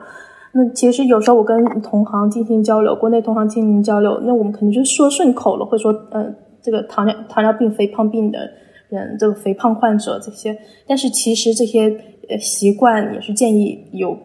[0.50, 8.40] 那其实有时候我跟同行进行交流，国内同行进行交流，那我们可能就说顺口了，会说，嗯，这个糖尿糖尿病、肥胖病的
[8.88, 11.96] 人，这个肥胖患者这些，但是其实这些。
[12.28, 14.18] 呃，习惯也是建议有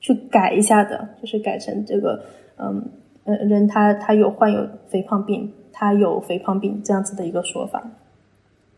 [0.00, 2.24] 去改一下的，就是改成这个，
[2.58, 2.90] 嗯，
[3.24, 7.82] 呃，人他他有患有肥胖病，他有肥胖病这样子的一个说法。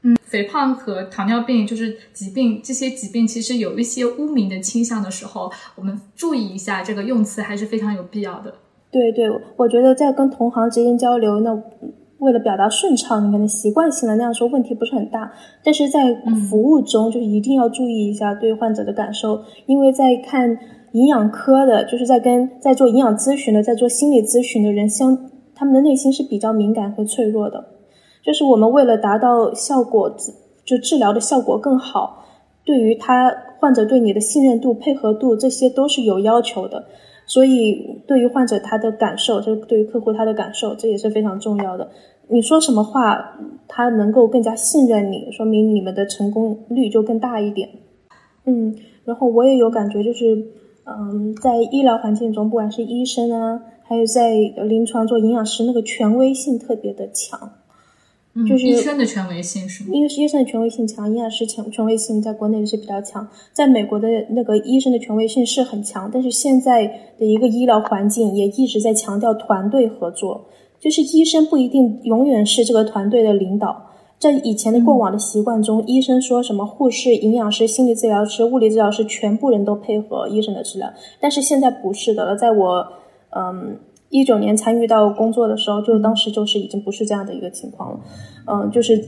[0.02, 8.54] 嗯，肥胖和糖尿病就是疾病，这些疾病其实有一些污名的倾向的时候，我们注意一下这个用词还是非常有必要的。
[8.90, 11.60] 对对，我觉得在跟同行之间交流，那
[12.18, 16.14] 为了表达顺畅，你可能习惯性的那样说问题不是很大，但是在
[16.48, 20.58] 服务中就一定要注意一下对患者的感受，因为在看
[20.92, 27.66] 营养科的，就是在跟在做营养咨询的，在做心理咨询的人相，他们的内心是比较敏感和脆弱的。
[28.24, 30.16] 就是我们为了达到效果，
[30.64, 32.24] 就治疗的效果更好，
[32.64, 36.86] 对于他患者对你的信任度、配合度，这些都是有要求的。
[37.26, 41.90] 所以，对于患者他的感受，就是对于客户他的感受，这也是非常重要的。
[42.28, 47.68] 你说什么话，他能够更加信任你，说明你们的成功率就更大一点。
[48.44, 50.36] 嗯，然后我也有感觉，就是
[50.84, 54.30] 嗯，在医疗环境中，不管是医生啊，还有在
[54.64, 57.50] 临床做营养师，那个权威性特别的强。
[58.44, 59.90] 就是医生的权威性是吗？
[59.92, 63.26] 因为医生的权威性强，营养师权权威性在国内是比较强。
[63.52, 66.84] 在美国的那个医生的权威性是很强，但是现在
[67.18, 70.44] 的一个医疗环境也一直在强调团队合作，
[70.78, 73.74] 就是医生不一定永远是这个团队的领导。
[74.18, 80.92] 在以前的过往的习惯中，医生说什么护士、营养师、心理治疗师、物理治疗师，全部人都配合医生的治疗。
[81.20, 82.86] 但是现在不是的了，在我
[83.30, 83.78] 嗯。
[84.08, 88.00] 一九年参与到工作的时候，就当时就是已经不是这样的一个情况了，
[88.46, 89.04] 嗯，就是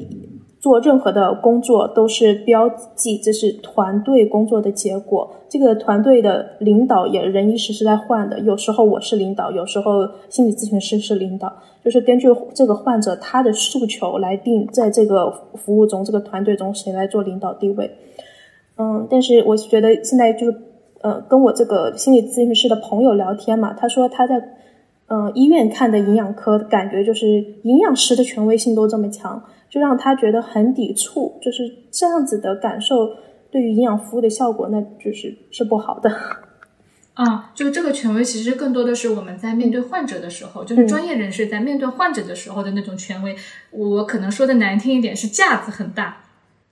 [0.58, 11.52] 做任何的工作都是标记这是团队工作的结果，这个团队的领导也人一时是在换的，有时候我是领导，有时候心理咨询师是领导，
[11.84, 17.88] 就是根据这个患者他的诉求来定，在这个服务中这个团队中谁来做领导地位，
[18.78, 20.56] 嗯，但是我觉得现在就是
[21.02, 24.42] 呃跟我这个心理咨询师的朋友聊天嘛，他说他在。
[25.08, 27.26] 嗯，医院看的营养科感觉就是
[27.62, 33.10] 营养师的权威性都这么强，就让他觉得很抵触，就是这样子的感受，
[33.50, 36.10] 对于营养服务的效果，那就是是不好的。
[37.14, 43.34] 啊，就这个权威其实更多的是我们在面对患者的时候，就是专业人士在面对患者的时候的那种权威。
[43.70, 46.18] 我可能说的难听一点，是架子很大，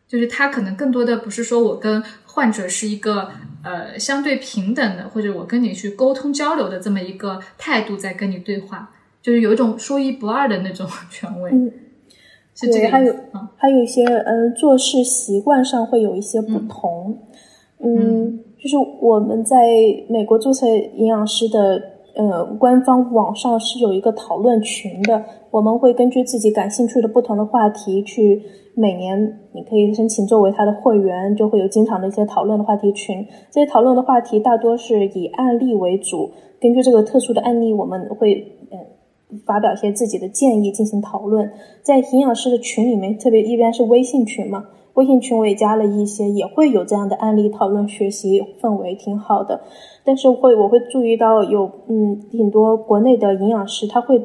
[0.07, 2.03] 就是他可能更多的不是说我跟。
[2.37, 3.31] 患者是一个
[3.67, 11.51] 呃相对平等的，或者我跟你去沟通交流的这么一个态度，在跟你对话，就是有一种说一不二的那种 权威。
[11.51, 11.73] 嗯，
[12.73, 13.15] 对，还有
[13.57, 17.19] 还有一些嗯做事习惯上会有一些不同。
[17.79, 19.57] 嗯，就是我们在
[20.09, 28.43] 美国注册营养师的呃官方网上是有一个讨论群的，我们会根据自己感兴趣的不同的话题去。
[28.79, 33.27] 每年你可以申请作为他的会员，就会有经常的一些讨论的话题群。
[33.51, 38.35] 这些讨论的话题大多是以案例为主，根据这个特殊的案例，我们会
[38.71, 41.51] 嗯发表一些自己的建议进行讨论。
[41.81, 49.61] 在营养师的群里面，特别一般是微信群嘛，微信群我也加了一些，也会有这样的案例讨论，学习氛围挺好的。
[50.05, 54.21] 但是会我会注意到有嗯挺多国内的营养师，他会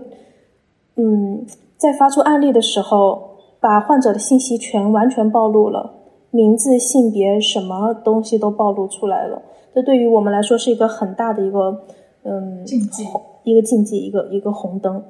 [0.95, 1.45] 嗯
[1.77, 3.29] 在发出案例的时候。
[3.61, 5.93] 把患者的信息全完全暴露了，
[6.31, 9.39] 名字、性别，什么东西都暴露出来了。
[9.75, 11.79] 这对于我们来说是一个很大的一个，
[12.23, 13.03] 嗯，禁忌，
[13.43, 15.03] 一个禁忌，一个一个红灯。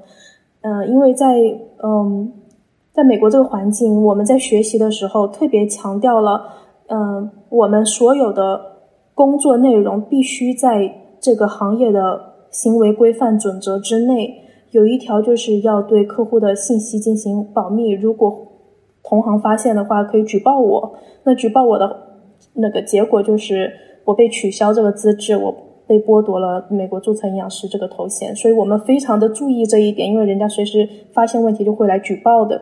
[0.64, 1.28] 嗯，因为在
[1.82, 2.34] 嗯，
[2.94, 6.44] 在美国这个环境，我们在学习的时候特别强调了，
[6.88, 8.60] 嗯，我们所有的
[9.16, 14.38] 工作内容必须在这个行业的行为规范准则之内。
[14.72, 18.46] 有一条就是要对客户的信息进行保密，如果
[19.04, 20.94] 同行发现的话，可以举报我。
[21.24, 21.96] 那举报我的
[22.54, 23.72] 那个结果就是
[24.04, 25.56] 我被取消这个资质，我
[25.88, 28.36] 被剥夺了美国注册营养师这个头衔。
[28.36, 32.62] 所以我们非常的注意这一点，因为人家随时发现问题就会来举报的。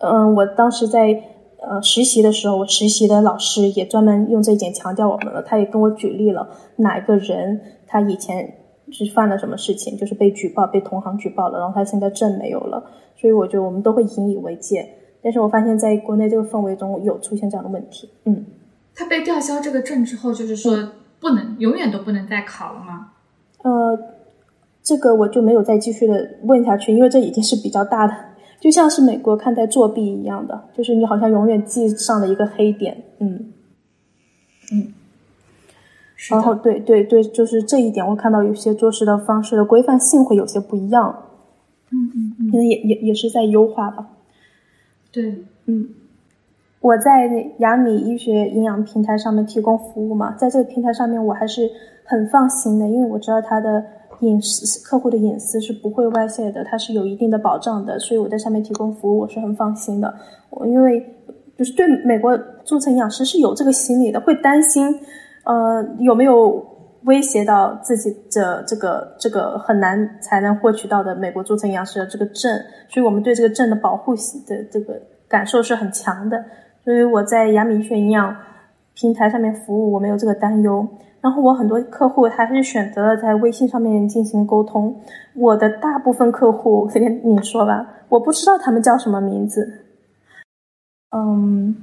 [0.00, 1.22] 嗯，我当时在
[1.60, 8.56] 呃实习的时候，我实习的老师也专门用这一点强调我们了，他也跟我举例了哪一个人他以前。
[8.92, 12.82] 是犯了什么事情，就是被举报，被同行举报了，然后他现在证没有了，
[13.16, 14.84] 所以我觉得我们都会引以为戒。
[15.22, 18.10] 但是我发现在国内这个氛围中有出现这样的问题。
[18.24, 18.44] 嗯，
[18.92, 20.76] 他被吊销这个证之后，就是说
[21.20, 23.12] 不能永远都不能再考了吗？
[23.62, 23.96] 呃，
[24.82, 28.14] 这个我就没有再继续的问下去，因为这已经是比较大的，
[28.60, 33.02] 就像是美国看待作弊一样的，就是你好像永远记上了一个黑点。
[33.18, 33.52] 嗯
[34.72, 34.92] 嗯。
[36.30, 41.24] 然后，对对对，就是这一点，我看到有些做事的方式的规范性会有些不一样。
[41.90, 44.06] 嗯嗯嗯，可能也也也是在优化吧。
[45.10, 45.88] 对，嗯，
[46.80, 51.70] 我在雅米医学营养平台上面提供服务嘛，在这个平台上面，我还是
[52.04, 53.82] 很放心的，因为我知道它的
[54.20, 60.14] 隐私客户的隐私是不会外泄的，它是有一定的保障的，所以我在上面提供服务我是很放心的。
[60.50, 61.04] 我因为
[61.56, 64.94] 就是对美国注册营养师是有这个心理的，会担心
[65.44, 66.64] 呃有没有
[67.04, 74.14] 威胁到自己的这个这个很难才能获取到的美国注册营养师的这个证，所以我们对这个证的保护
[74.46, 76.44] 的这个感受是很强的。
[76.84, 78.36] 所以我在雅米医学营养
[78.94, 80.86] 平台上面服务，我没有这个担忧。
[81.20, 84.98] 然后我很多客户他是选择了在微信上面进行沟通。
[85.34, 89.84] 我的大部分客户，随便你说吧，我不知道他们叫什么名字。
[91.10, 91.76] 嗯，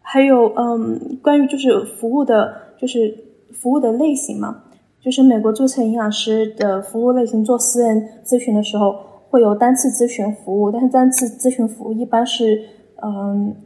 [0.00, 3.12] 还有嗯，关于就是服务的，就是
[3.52, 4.62] 服务的类型嘛，
[5.00, 8.94] 就是美国注册营养师的服务类型，做私人咨询的时候
[9.28, 12.62] 会有单次咨询服务，但是单次咨询服务一般是
[13.02, 13.56] 嗯。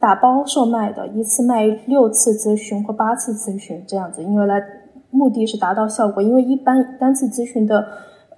[0.00, 4.58] 打包售卖的，一次卖六次咨询或八次咨询这样子，因为来
[5.10, 6.22] 目的是达到效果。
[6.22, 7.86] 因为一般单次咨询的，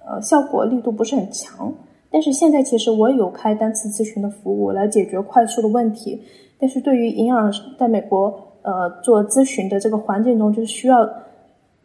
[0.05, 1.73] 呃，效果力度不是很强。
[2.11, 6.21] 但是现在其实我有开单次咨询的服务来解决快速的问题。
[6.59, 7.49] 但是对于营养
[7.79, 8.27] 在美国
[8.61, 11.09] 呃做咨询的这个环境中，就是需要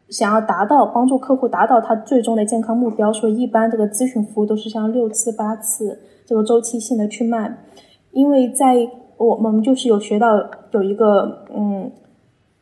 [0.08, 7.56] 想要达到帮助客户达到他最终的健康目标，所以一般这个咨询服务都是像六次八次这个周期性的去卖，
[8.10, 8.90] 因为在。
[9.18, 10.28] 我我们就是有学到
[10.70, 11.90] 有一个嗯，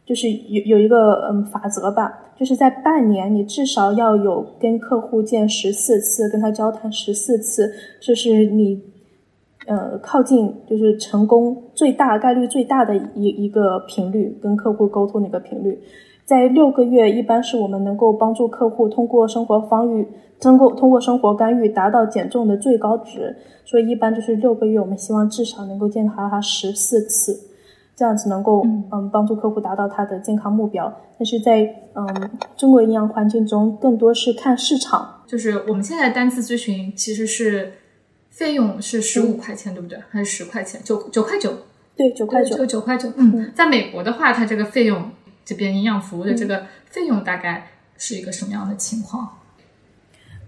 [0.05, 8.83] 就是有有一个嗯法则吧，就是在半年你至少要有跟客户见十四次，跟他交谈十四次，这是你
[9.66, 15.79] 呃靠近就是成功最大概率最大的一一个频率，跟客户沟通的一个频率。
[16.27, 20.07] 在六个月，一般是我们能够帮助客户通过生活防御，
[20.41, 23.37] 通过通过生活干预达到减重的最高值。
[23.65, 27.39] 所以一般就是六个月，我们希望至少能够见到他十四次，
[27.95, 30.93] 这样子能够嗯帮助客户达到他的健康目标。
[31.17, 31.62] 但是在
[31.95, 35.23] 嗯中国营养环境中，更多是看市场。
[35.29, 37.73] 就是我们现在单次咨询其实是
[38.31, 39.97] 费用是十五块钱，对不对？
[40.11, 40.81] 还是十块钱？
[40.83, 41.53] 九九块九？
[41.97, 43.09] 对，九块九，就九块九。
[43.17, 45.03] 嗯，在美国的话，它这个费用。
[45.46, 49.38] 这边营养服务的这个费用大概是一个什么样的情况？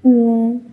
[0.02, 0.66] 嗯，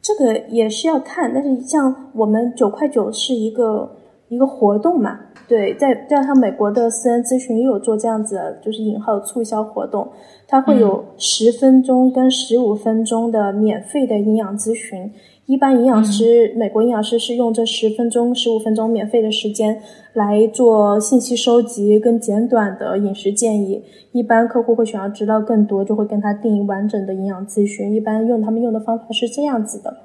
[0.00, 3.96] 这个也是要看，但是像我们九块九是一个
[4.28, 10.10] 一个活动嘛，对，在加上美国的私人咨询也有做这样子，就是引号促销活动，
[10.46, 15.12] 它会有十分钟跟十五分钟的免费的营养咨询。
[15.46, 23.82] 一般营养师，美国营养师是用这十分钟、十五分钟免费的时间来做信息收集跟简短的饮食建议。
[24.12, 27.92] 一般客户会想要知道更多，就会跟他定完整的营养咨询。
[27.92, 29.96] 一般用他们用的方法是这样子的，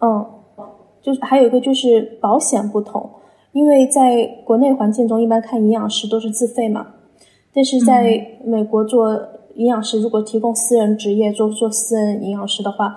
[0.00, 0.26] 嗯，
[1.00, 3.08] 就是还有一个就是保险不同，
[3.52, 6.86] 因为在国内环境中，一般看营养师都是自费嘛，
[7.54, 9.18] 但是在美国做
[9.54, 12.94] 营养师，如果提供私人职业做做私人营养师的话。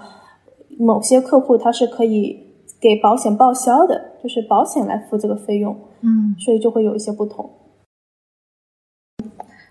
[0.83, 2.47] 某些客户他是可以
[2.79, 7.49] 给保险报销的，就是保险来付这个费用，嗯，所以就会有一些不同。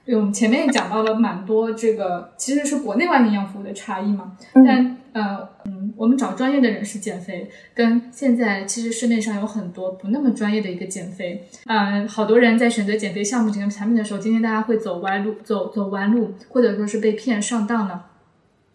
[0.05, 18.07] 对，我们前面也讲到了蛮多这个其实是国内外营养服务的差异嘛，但呃嗯，我们找专业的人士减肥，跟现在其实市面上有很多不那么专业的一个减肥，嗯，好多人在选择减肥项目、减肥产品的时候，今天大家会走歪路，走走弯路，或者说是被骗上当了。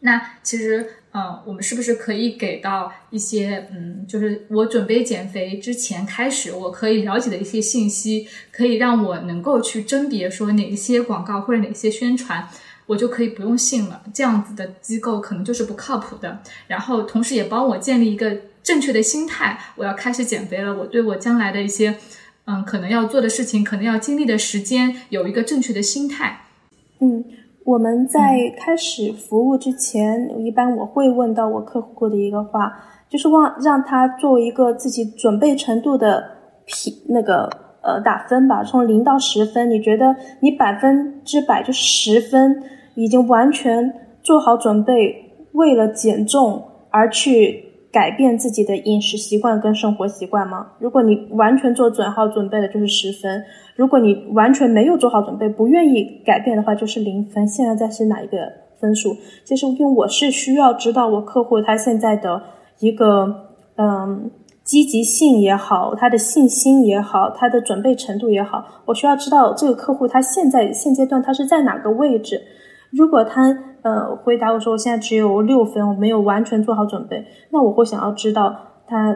[0.01, 0.87] 那其实。
[1.17, 12.47] 嗯，我们是不是可以给到一些嗯，就是我准备减肥之前开始，我可以了解的一些信息，可以让我能够去甄别说哪一些广告或者哪些宣传，
[12.85, 14.03] 我就可以不用信了。
[14.13, 16.43] 这样子的机构可能就是不靠谱的。
[16.67, 20.71] 然后同时也帮我建立一个正确的心态，我要开始减肥了。
[20.75, 21.97] 我对我将来的一些
[22.45, 26.41] 嗯，可能要做的事情，可能要经历的时间，有一个正确的心态。
[26.99, 27.25] 嗯。
[27.67, 32.71] 我们在开始服务之前，一般我会问到我客户的一个话，
[33.09, 36.23] 就是让让他作为一个自己准备程度的
[36.65, 37.49] 评那个
[37.81, 42.63] 呃打分吧，从零到十分，你觉得你百分之百就十分，
[42.95, 45.13] 已经完全做好准备，
[45.51, 50.67] 为了减重而去改变自己的饮食习惯跟生活习惯吗？
[50.79, 53.43] 如果你完全做准好准备的，就是十分。
[53.77, 57.47] 如果你完全没有做好准备，不愿意改变的话，就是零分。
[57.47, 58.37] 现在在是哪一个
[58.79, 59.15] 分数？
[59.45, 62.41] 就是因为我是需要知道我客户他现在的
[62.79, 64.31] 一个嗯
[64.63, 72.41] 积极性也好，他的信心也好，他的准备程度也好，我需要知道这个客户他现在现阶段他是在哪个位置。
[72.89, 78.55] 如果他呃回答我说我现在只有六分，我没有完全做好准备，那我会想要知道
[78.87, 79.15] 他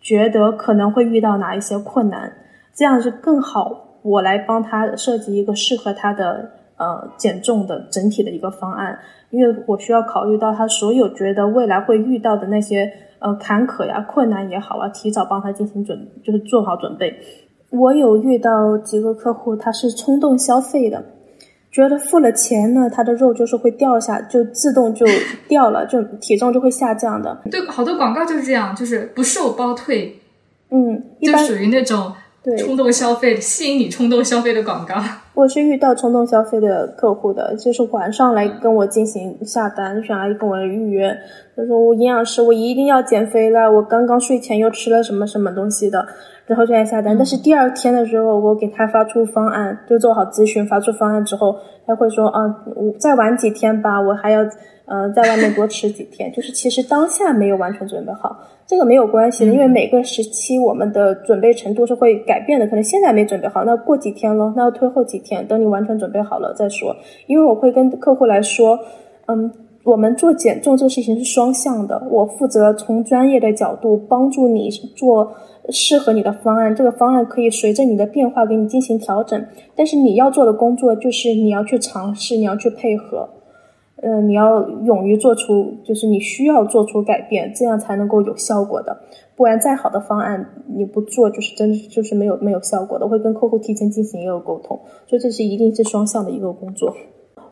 [0.00, 2.32] 觉得可能会遇到哪一些困难，
[2.74, 3.86] 这样是更好。
[4.02, 8.98] 我来帮他设计一个适合他的呃减重的整体的一个方案，
[9.30, 17.14] 因为我需要考虑到他所有觉得未来会遇到的那些呃坎坷呀、困难也好啊，提早帮他进行准，就是做好准备。
[17.70, 21.04] 我有遇到几个客户，他是冲动消费的，
[21.70, 25.06] 觉得付了钱呢，他的肉就是会掉下，就自动就
[25.46, 27.38] 掉了， 就体重就会下降的。
[27.48, 30.16] 对，好多广告就是这样，就是不瘦包退，
[30.70, 32.12] 嗯，一就般属于那种
[32.42, 34.94] 对冲动消费、吸引你冲动消费的广告。
[35.34, 41.14] 我是遇到冲动消费的客户的，就是晚上来跟我进行下单，想来跟我预约。
[41.54, 46.06] 他说我营养师，我一定要减肥了，我刚刚睡前又吃了什么什么东西的，
[46.46, 47.14] 然后就来下单。
[47.14, 52.40] 但是第二天的时候，我给他发出方案，就做好咨询，发出方案之后，他会说啊，
[52.74, 54.42] 我再晚几天吧，我还要
[54.90, 56.30] 呃在外面多吃几天。
[56.32, 58.36] 就是其实当下没有完全准备好，
[58.66, 62.66] 这个没有关系的，因为每个时期我们的准备程度是会改变的。
[62.66, 66.94] 可能现在没准备好，那过几天了，那要推后几天，等你完全准备好了再说。
[67.26, 68.78] 因为我会跟客户来说，
[69.26, 69.50] 嗯，
[69.84, 75.32] 我们做减重这个事情是双向的，我负责从专业的角度帮助你做
[75.70, 79.42] 适合你的方案，这个方案可以随着你的变化给你进行调整。
[79.74, 83.28] 但是你要做的工作就是你要去尝试，你要去配合。
[84.02, 88.98] 嗯，你要勇于做出，就是你需要做出改变，这样才能够有效果的。
[89.36, 90.42] 不然，再好的方案
[90.74, 93.04] 你不做，就是真就是没有没有效果的。
[93.04, 96.94] 我会跟客户提前进行一个沟通，所以这是一定是双向的一个工作。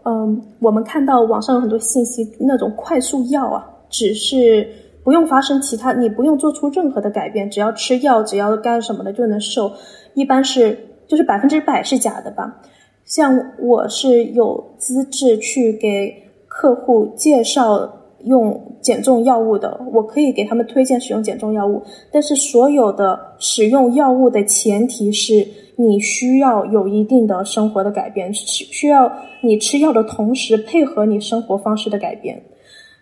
[0.05, 4.67] 嗯，我们看到网上有很多信息，那种快速药啊，只是
[5.05, 9.71] 不用发生其他，你不用做出任何的改变，只要吃药，只要干什么的就能瘦，
[10.15, 12.63] 一般是就是百分之百是假的吧？
[13.05, 16.25] 像我是有资质去给。
[16.59, 17.89] 客户介绍
[18.25, 21.81] 用减重药物的，我可以给他们推荐使用减重药物，
[22.11, 25.47] 但是所有的使用药物的前提是
[25.77, 29.09] 你需要有一定的生活的改变，需需要
[29.41, 32.43] 你吃药的同时配合你生活方式的改变，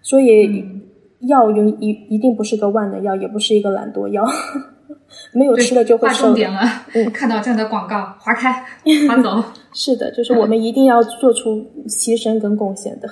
[0.03, 0.63] 所以
[1.21, 4.23] 药用一一定不是个万能药，也不是一个懒惰药，
[5.33, 6.15] 没有吃了就会瘦。
[6.15, 6.61] 划重点了，
[6.93, 8.63] 嗯，看到这样的广告，划开，
[9.09, 9.43] 划走。
[9.77, 13.09] 是的，就是我们一定要做出牺牲跟贡献的。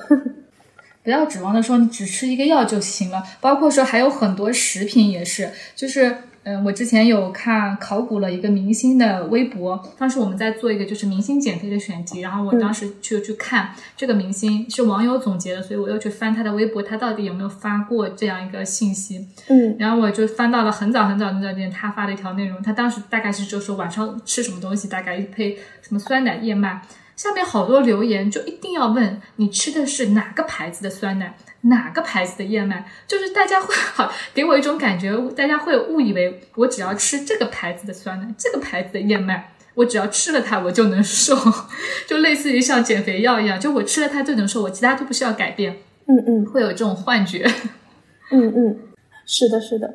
[1.04, 19.26] 不要指望着说你只吃一个药就行了，包括说还有很多食品也是，就是嗯，我之前有看考古了一个明星的微博，当时我们在做一个就是明星减肥的选题，然后我当时就去看这个明星是网友总结的，所以我又去翻他的微博，他到底有没有发过这样一个信息？
[19.48, 26.82] 嗯，然后我就翻到了很早很早很早前他发的一条内容，他当时大概是就说晚上吃什么东西，大概一配什么酸奶燕麦。
[27.16, 41.36] 下面好多留言就一定要问你吃的是哪个牌子的酸奶，哪个牌子的燕麦，就是大家会好给我一种感觉，大家会误以为我只要吃这个牌子的酸奶，这个牌子的燕麦，我只要吃了它我就能瘦，
[42.06, 45.78] 就类似于像减肥药一样，就我吃了它就能瘦，我其他都不需要改变。
[46.06, 47.44] 嗯嗯，会有这种幻觉。
[48.30, 48.78] 嗯嗯，
[49.24, 49.94] 是的，是的。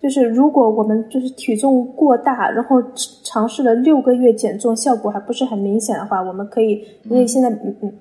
[0.00, 2.82] 就是如果我们就是体重过大，然后
[3.22, 7.92] 尝试了六个月减重，效果还不是很明显的话，我们可以，因为现在嗯嗯，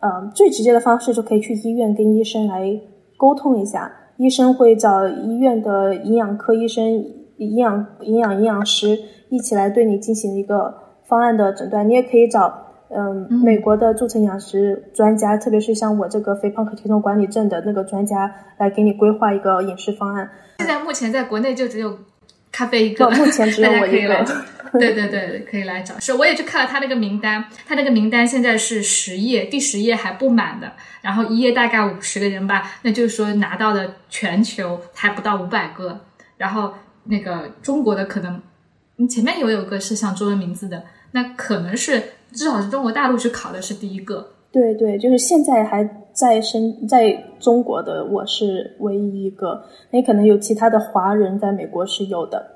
[0.00, 2.80] 呃，最直接的方式就可以去医院跟医生来
[3.16, 6.84] 沟通一下，医生会找医院的营养科医生、
[7.36, 8.98] 营养营养营养师
[9.28, 11.88] 一起来对你进行一个方案的诊断。
[11.88, 12.63] 你也可以找
[12.96, 20.30] 嗯美国的注册营养师专家，特别是像我这个肥胖和体重管理症的那个专家来给你规划一个饮食方案。
[20.58, 21.98] 现在目前在国内就只有
[22.52, 24.24] 咖啡一个，目前只有 我一个。
[24.76, 25.94] 对对对，可以来找。
[26.00, 36.00] 是，我也去看了他那个名单，他那个名单现在是十页，第十页还不满的，然后一页大概五十个人吧，那就是说拿到的全球还不到五百个，
[36.36, 36.74] 然后
[37.04, 38.42] 那个中国的可能，
[38.96, 40.82] 你前面有有个是像中文名字的，
[41.12, 42.02] 那可能是
[42.34, 44.28] 至少是中国大陆去考的是第一个。
[44.50, 49.64] 对对，就是现在还在生在中国的，我是唯一一个。
[49.90, 52.50] 那可能有其他的华人在美国是有的。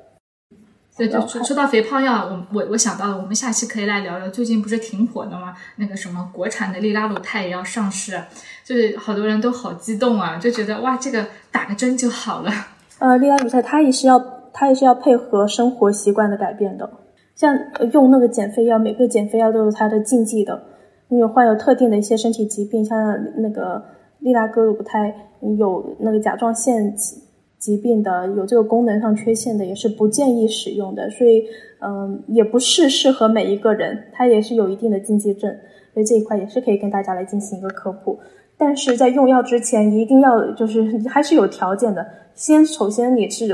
[0.97, 5.55] 对，就说到肥胖药，我我我想到了，我们下期可以来聊聊，最近不是挺火的吗？
[5.77, 8.21] 那个什么国产的利拉鲁肽也要上市，
[8.65, 12.51] 就是好多人都好激动啊，就觉得哇，这个打个针就好了。
[12.99, 14.21] 呃，利拉鲁肽它也是要
[14.53, 16.91] 它也是要配合生活习惯的改变的，
[17.39, 17.57] 像
[17.93, 20.61] 用那个减肥药，每个减肥药都有它的禁忌的。
[21.07, 22.99] 你有患有特定的一些身体疾病，像
[23.37, 23.81] 那个
[24.19, 25.15] 利拉格鲁肽
[25.57, 27.17] 有那个甲状腺疾
[27.57, 31.09] 疾病的，有这个功能上缺陷的，也是不建议使用的。
[31.11, 31.45] 所以，
[31.79, 35.57] 嗯，也不是适合每一个人，它也是有一定的禁忌症。
[35.95, 38.19] 所以这一块也是可以跟大家来进行一个科普。
[38.57, 42.05] 但是在用药之前，一定要就是还是有条件的。
[42.35, 43.47] 先，首先你是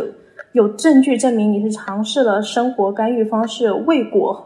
[0.54, 4.42] 有有证据证明你是尝试了生活干预方式未果，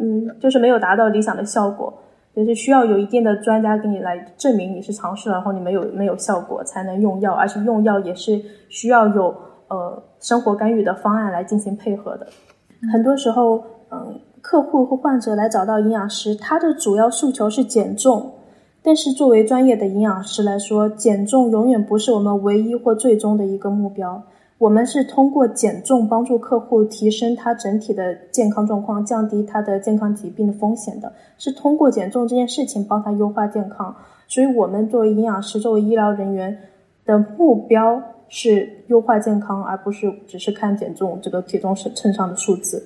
[0.00, 1.92] 嗯，就是没有达到理想的效果。
[2.34, 9.32] 也是需要有一定的专家给你来证明你是尝试了，然后你没有没有效果才能用药，而且用药也是需要有
[9.68, 12.26] 呃生活干预的方案来进行配合的。
[12.92, 18.32] 很多时候，嗯，客户或患者来找到营养师，他的主要诉求是减重。
[18.82, 24.20] 但是作为专业的营养师来说，减重永远不是我们唯一或最终的一个目标。
[24.58, 33.94] 我们是通过减重帮助客户提升他整体的健康状况，降低他的健康疾病的风险的，是通过减重这件事情帮他优化健康。
[34.28, 36.56] 所以，我们作为营养师，作为医疗人员
[37.04, 42.82] 的目标是优化健康，而不是只是看减重这个体重秤上的数字。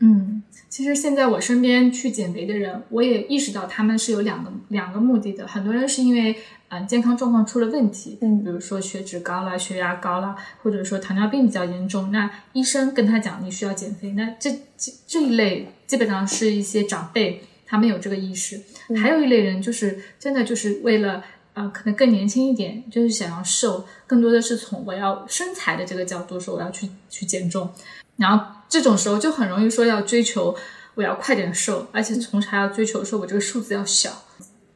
[0.00, 5.46] 嗯，其实现在我身边去减肥的人，我也意识到他们是有两个两个目的的。
[5.46, 6.36] 很多人是因为
[6.68, 18.60] 嗯健康状况出了问题，嗯，比如说血脂高了、血压高了，或者说糖尿病比较严重，那医生跟他讲你需要减肥，那这这这一类基本上是一些长辈，他们有这个意识。
[19.02, 21.24] 还有一类人就是真的就是为了
[21.54, 27.68] 呃可能更年轻一点，就是想要瘦，更多的是从我要身材的这个角度说我要去去减重，
[28.16, 28.57] 然后。
[28.68, 30.54] 这种时候就很容易说要追求
[30.94, 34.10] 我要快点瘦，而且同时还要追求说我这个数字要小。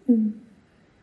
[0.07, 0.32] 嗯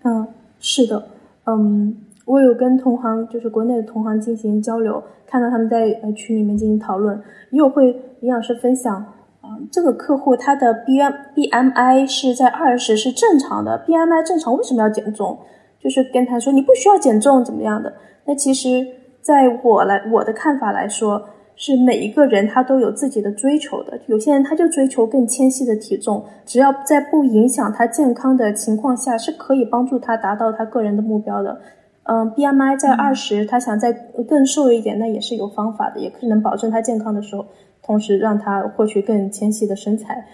[0.02, 0.28] 嗯，
[0.60, 1.08] 是的，
[1.46, 7.22] 嗯，我有跟同行，就是国内的同行进行交流，看到他们在呃群里面进行讨论，
[7.52, 7.90] 也有会
[8.22, 8.96] 营养师分享，
[9.42, 15.38] 啊，这个客户他的 B M B M I 是在二十是正常的，B M I 正常为什么要减重？
[15.80, 17.94] 就是跟他说你不需要减重怎么样的？
[18.26, 18.88] 那其实
[19.22, 21.30] 在我来我的看法来说。
[21.62, 31.60] 是每一个人他都有自己的追求的，有些人他就追求更纤细的体重，只要在不影响他健康的情况下，是可以帮助他达到他个人的目标的。
[32.03, 37.45] 嗯，B M I 在二十，他想再更瘦一点，那也是有方法的，也可能保证他健康的时候，
[37.84, 40.26] 同时让他获取更纤细的身材。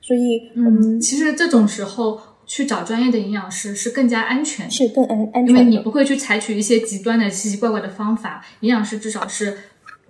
[0.00, 9.56] 所以，嗯，其实这种时候去找专业的营养师是更加安全，是更安安全，因为你不会去采取一些极端的奇奇怪怪的方法，营养师至少是。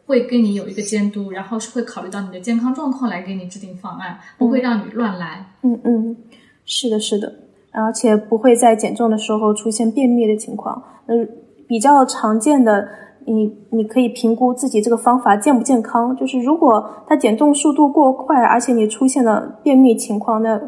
[0.07, 5.47] 会跟你有一个监督，然后是会考虑到你的健康状况来给你制定方案，不会让你乱来。
[5.63, 6.17] 嗯嗯，
[6.65, 7.33] 是的，是的，
[7.73, 10.83] 而且不会在减重的时候出现便秘的情况。
[11.07, 11.29] 嗯，
[11.67, 12.89] 比较常见的，
[13.25, 16.15] 你你可以评估自己这个方法健不健康。
[16.17, 20.61] 就是如果它减重速度过快，而且你出现了便秘情况，那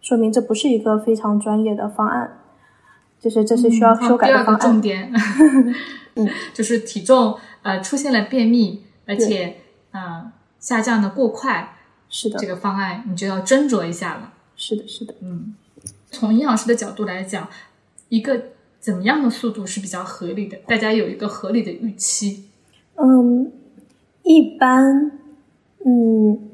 [0.00, 2.38] 说明这不是一个非常专业的方案。
[3.20, 4.60] 就是这是需要修改的方案。
[4.60, 5.12] 重点，
[6.16, 7.36] 嗯， 就是体重。
[7.62, 9.56] 呃，出现了便秘，而且
[9.90, 11.76] 呃下降的过快，
[12.08, 14.32] 是的，这个方案你就要斟酌一下了。
[14.56, 15.54] 是的，是的，嗯，
[16.10, 17.48] 从营养师的角度来讲，
[18.08, 18.42] 一个
[18.78, 20.56] 怎么样的速度是比较合理的？
[20.66, 22.44] 大家有一个合理的预期。
[22.96, 23.50] 嗯，
[24.22, 25.12] 一般，
[25.84, 26.50] 嗯，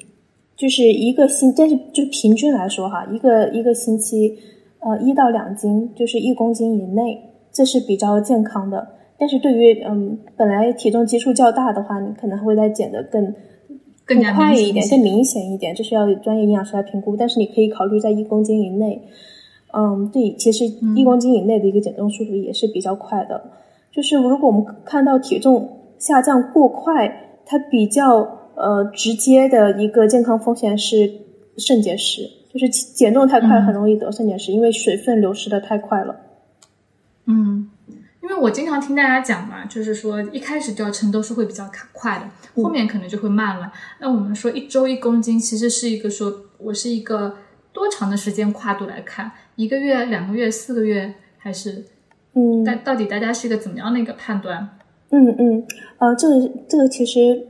[0.56, 4.38] 就是一个星，但是就平均来说哈，一个一个星期，
[4.78, 8.94] 呃，一到两斤，就是一公斤以内，这是比较健康的。
[9.18, 13.34] 但是对于嗯，本来体重基数较大的话，你可能会再减的更
[14.04, 17.16] 更快一点，更明显一点，这是要专业营养师来评估。
[17.16, 19.00] 但是你可以考虑在一公斤以内，
[19.72, 23.42] 嗯，对，其实一公斤以内的一个减重速度也是比较快的。
[23.90, 25.66] 就是如果我们看到体重
[25.98, 28.18] 下降过快，它比较
[28.54, 31.10] 呃直接的一个健康风险是
[31.56, 36.16] 肾结石，就是减重太快很容易得肾结石，因为水分流失的太快了。
[37.24, 37.70] 嗯。
[38.28, 43.72] 因为我经常听大家讲嘛，就是说一开始掉秤都是会比较快的，后面可能就会慢了。
[44.00, 47.36] 那我们说一周一公斤，其实是一个说我是一个
[47.72, 51.84] 多长的时间跨度来看，一个月、两个月、四个月，还是
[52.34, 54.70] 嗯，但到底大家是一个怎么样的一个判断？
[55.10, 55.64] 嗯嗯，
[55.98, 57.46] 呃，这个这个其实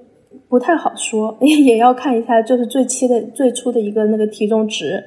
[0.47, 5.03] 不太好说， 也要看一下就是最期的最初的一个那个体重值，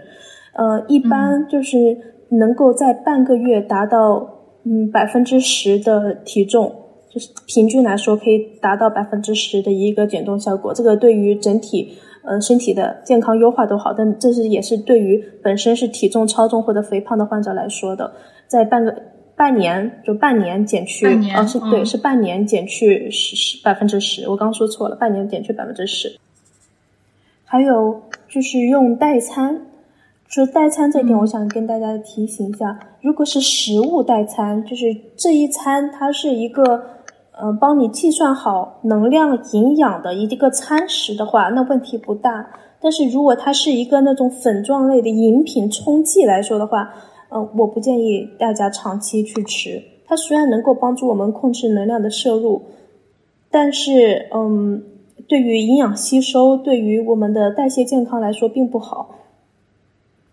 [0.53, 1.95] 呃，一般就是
[2.29, 4.37] 能够在半个月达到。
[4.63, 6.75] 嗯，百分之十的体重，
[7.09, 10.73] 就是平均来说可以达到百分之十的一个减重效果。
[10.73, 18.11] 这个对于整体呃身体的健康优化都好，但这是也是对于本身是体重超重或者肥胖的患者来说的，
[18.47, 18.93] 在半个
[19.35, 26.19] 半年就半年减去，哦是对，是半年减去十十百分之十，我刚说错了，半年减去百分之十。
[27.45, 29.61] 还有就是用代餐。
[30.29, 36.63] 说代餐这点，我想跟大家提醒一下：如果是食物代餐，就是这一餐它是一个，
[37.31, 42.47] 呃，帮你计算好能量、营养的一个餐食的话，那问题不大。
[42.79, 46.93] 但是如果它是一个那种粉状类的饮品冲剂来说的话，
[47.31, 49.81] 嗯，我不建议大家长期去吃。
[50.05, 52.61] 它虽然能够帮助我们控制能量的摄入，
[53.49, 54.83] 但是，嗯，
[55.27, 59.15] 对于营养吸收、对于我们的代谢健康来说并不好。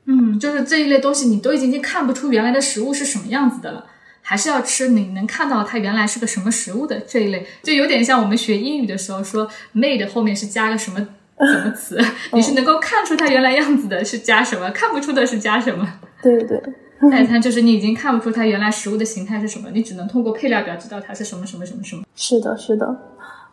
[0.09, 3.85] 嗯，就是这一类东西，你都已经看不出原来的食物是什么样子的了，
[4.23, 10.99] 还是要吃你能看到它原来是个什么食物的这一类，就有点像我们学英语的时候说 made 后面是加个什么
[11.45, 11.99] 什么词，
[12.33, 15.87] 你是能够看出它原来样子的是加什么，看不出的是加什么。
[16.23, 16.63] 对对，
[17.11, 22.05] 代餐就是你已经看不出它原来食物的形态是什么，你只能通过配料表知道它是什么什么什么什么。
[22.15, 22.97] 是的，是的，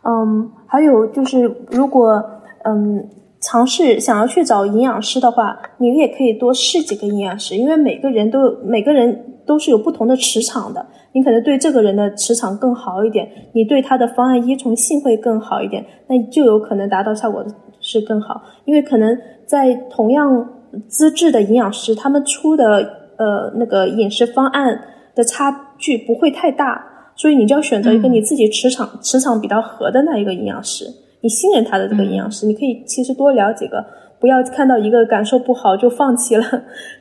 [0.04, 2.24] 嗯，还有就是如果
[2.64, 3.10] 嗯。
[3.44, 10.86] 尝试想要去找营养师的话，你也可以多试几个营养师，因为每个人都每个人都是有不同的磁场的。
[11.12, 17.46] 你可能对这个人的磁场更好一点，你对他的方案依从性会更好一点，那就有可能达到效果
[17.82, 18.41] 是更好。
[18.66, 19.16] 因为可能
[19.46, 20.48] 在同样
[20.88, 22.78] 资质的营养师，他们出的
[23.18, 24.80] 呃那个饮食方案
[25.14, 26.84] 的差距不会太大，
[27.16, 30.86] 所以你就要选择一个你自己磁场磁场比较合的那一个营养师。
[31.24, 33.86] 你信任他的这个营养师，你可以其实多聊几个，
[34.19, 36.43] 不要看到一个感受不好就放弃了，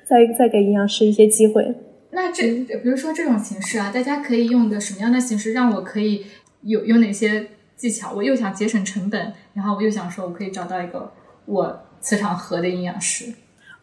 [0.06, 1.74] 再再给营养师一些机会。
[2.12, 2.42] 那这
[2.78, 6.24] 比如说这种形式啊，大家可以用的什么样的形式，让我可以
[6.60, 7.44] 有有哪些
[7.76, 8.12] 技巧？
[8.14, 11.10] 我又想节省成本，然后我又想说我可以找到一个
[11.46, 13.24] 我磁场合的营养师。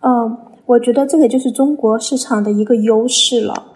[0.01, 3.75] 嗯，我觉得这个就是中国市场的一个优势了，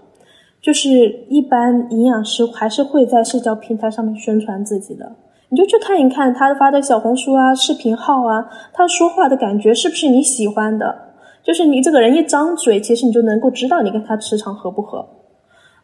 [0.62, 5.14] 就是一般营养师还是会在社交平台上面宣传自己的。
[5.54, 10.96] 你就去看一看他发的小红书啊、视频号啊，他说话的感觉是不是你喜欢的？
[11.44, 15.08] 就是你这个人一张嘴，其实你就能够知道你跟他磁场合不合。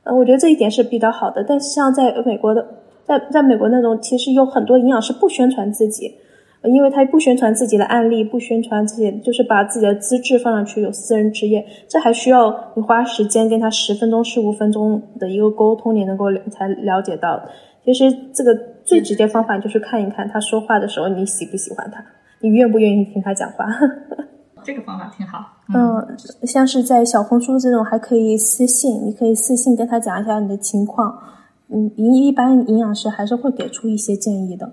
[0.05, 1.43] 嗯，我觉得这一点是比较好的。
[1.47, 2.65] 但是像在美国的，
[3.05, 6.15] 在在美国那种，其实有很多营养师不宣传自己，
[6.63, 17.39] 因为他不宣传自己的案例，不宣传自己，就是把自己的资质放上去，有私人职业，这还需要你花时间跟他十分钟、十五分钟的一个沟通，你能够才了解到。
[17.91, 22.05] 其实这个最直接方法就是看一看他说话的时候，你喜不喜欢他，
[22.39, 23.65] 你愿不愿意听他讲话。
[24.61, 25.43] 这个方法挺好。
[25.73, 26.15] 嗯，
[26.45, 31.17] 像是在小红书这种，还可以私信，你可以私信跟他讲一下你的情况。
[31.69, 34.71] 嗯，一一般营养师还是会给出一些建议的。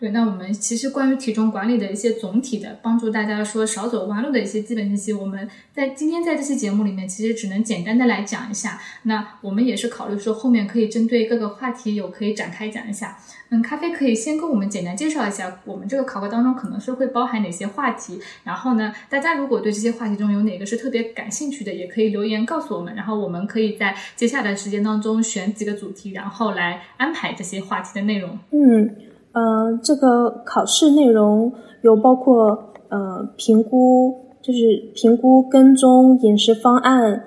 [0.00, 8.80] 对，那我们其实关于体重管理的一些总体的帮助大家说少走弯路的一些基本信息，我们在今天在这期节目里面其实只能简单的来讲一下。
[9.02, 13.18] 那我们也是考虑说后面可以针对各个话题有可以展开讲一下。
[13.50, 18.18] 嗯，咖啡可以先跟我们简单介绍一下我们这个考核当中可能是会包含哪些话题。
[18.44, 22.94] 然后呢，大家如果对这些话题中有哪个是特别感兴趣的，也可以留言告诉我们。
[22.94, 28.38] 然后我们可以在接下来的时间当中选几个主题，然后来安排这些话题的内容。
[28.52, 28.96] 嗯。
[29.32, 31.52] 嗯，这个考试内容
[31.82, 37.22] 有包括呃评估，就是评估跟踪饮食方案，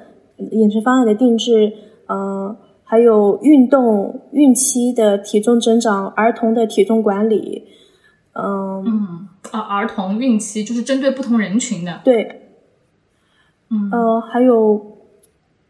[0.51, 1.73] 饮食方案的定制，
[2.07, 7.63] 嗯，还有运动孕期的体重增长，儿童的体重管理，
[8.33, 12.41] 嗯嗯啊，儿童孕期就是针对不同人群的，对，
[13.69, 14.97] 嗯呃，还有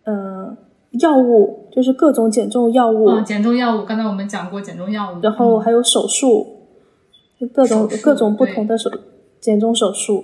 [0.05, 0.57] 呃。
[1.01, 6.45] 药物就是各种减重药物，嗯，减重药物，刚才我们讲过减重药物，然后还有手术，
[7.51, 8.91] 各种各种不同的手
[9.41, 10.23] 减重手术，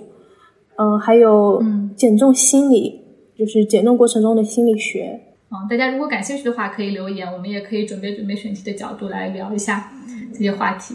[0.76, 1.60] 嗯，还有
[1.96, 3.02] 减重心理，
[3.36, 5.20] 就是减重过程中的心理学。
[5.50, 9.92] 嗯，大家如果感兴趣的话，可以留言，我们也可以准备准备选题的角度来聊一下
[10.32, 10.94] 这些话题。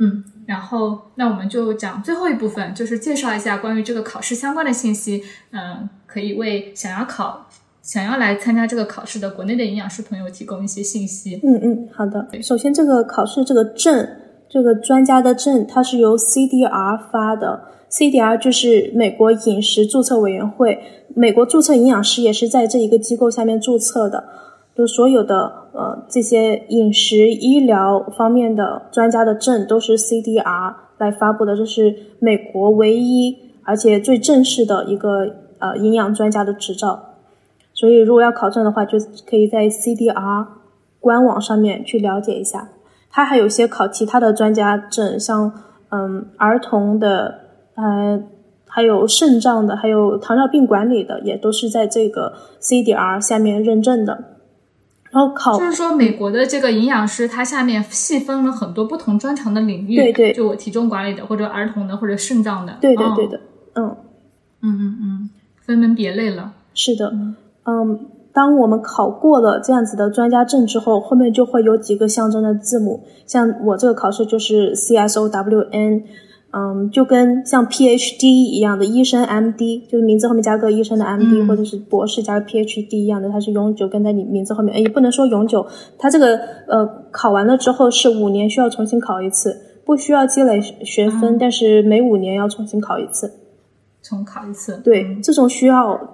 [0.00, 5.22] 嗯，然后那我们就讲最后一部分，就是介绍一下关于这个考试相关的信息。
[5.52, 7.48] 嗯，可以为想要考。
[7.84, 11.38] 想要来参加这个考试的国内的营养师朋友提供一些信息。
[11.44, 12.26] 嗯嗯，好的。
[12.42, 14.08] 首先，这个考试这个证，
[14.48, 17.62] 这个专家的证，它是由 CDR 发的。
[17.90, 20.78] CDR 就是美国饮食注册委员会，
[21.14, 24.24] 美国注册营养师也是在这一个机构下面注册的。
[24.74, 37.10] 就所有的呃这些饮食医疗方面的专家的证都是 CDR 来发布的，这是美国唯一而且最正式的一个呃营养专家的执照。
[37.74, 38.96] 所以，如果要考证的话，就
[39.28, 40.46] 可以在 CDR
[41.00, 42.68] 官网上面去了解一下。
[43.10, 45.52] 它还有些考其他的专家证，像
[45.90, 47.40] 嗯儿童的，
[47.74, 48.22] 呃，
[48.66, 54.24] 还有肾脏的，还有糖尿病管理的，也都是在这个 CDR 下面认证的。
[55.10, 59.94] 然后考就是说，美国的这个营养师，它下面细分了很多不同专长的领域。
[59.94, 62.76] 对对，就我体重管理的，或者儿童的，或者肾脏的。
[62.80, 63.40] 对的对的，
[63.74, 63.96] 嗯
[64.62, 65.30] 嗯嗯嗯，
[65.64, 66.52] 分门别类了。
[66.74, 67.10] 是的。
[67.14, 67.36] 嗯，
[68.32, 76.02] 当我们考过了这样子的专家证之后，后面就会有几个象征的字母，像我这个考试就是 C S O W N，
[76.52, 85.64] 嗯，就跟像 P H D 一样的医生 M D，就是名字后面加个医生的 M D，或者是博士加个 P H D 一样的，它是永久跟在你名字后面，也不能说永久，
[85.96, 86.36] 它这个
[86.66, 93.32] 呃考完了之后是五年需要重新考一次，不需要积累学分，但是每五年要重新考一次。
[94.02, 94.80] 重考一次。
[94.84, 96.13] 对，这种需要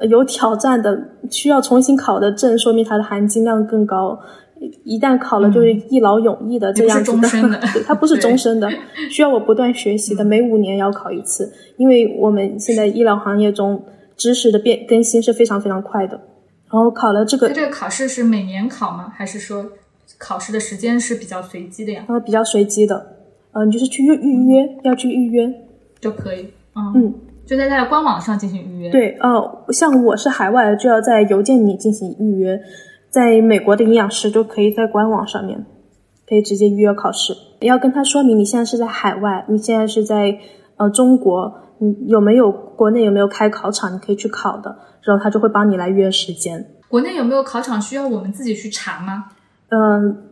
[0.00, 4.18] 有挑战的、需要重新考的证，说明它的含金量更高。
[4.84, 7.60] 一旦考了，就是一劳永逸的这样子的。
[7.86, 8.68] 它不是终身的，
[9.10, 11.52] 需要我不断学习的，每五年要考一次。
[11.76, 13.84] 因为我们现在医疗行业中
[14.16, 16.18] 知识的变更新是非常非常快的。
[16.70, 19.12] 然后考了这个，这个考试是每年考吗？
[19.14, 19.66] 还是说
[20.16, 22.04] 考试的时间是比较随机的呀？
[22.08, 23.14] 呃，比较随机的。
[23.52, 25.52] 嗯，就是去预预约，要去预约
[26.00, 26.48] 就可以。
[26.74, 27.12] 嗯，
[27.46, 28.90] 就在它的官网上进行预约。
[28.90, 32.60] 对，哦，像我是海外，就要在邮件里进行预约。
[33.08, 35.64] 在美国的营养师就可以在官网上面
[36.28, 37.34] 可以直接预约考试。
[37.60, 40.36] 要跟他说明你现在是在海外，你现在是在
[40.76, 46.66] 呃中国，你有没有国内有没有开考场，你可以去考的，然后他就会帮你来约时间。
[46.88, 49.26] 国内有没有考场需要我们自己去查吗？
[49.68, 50.24] 嗯。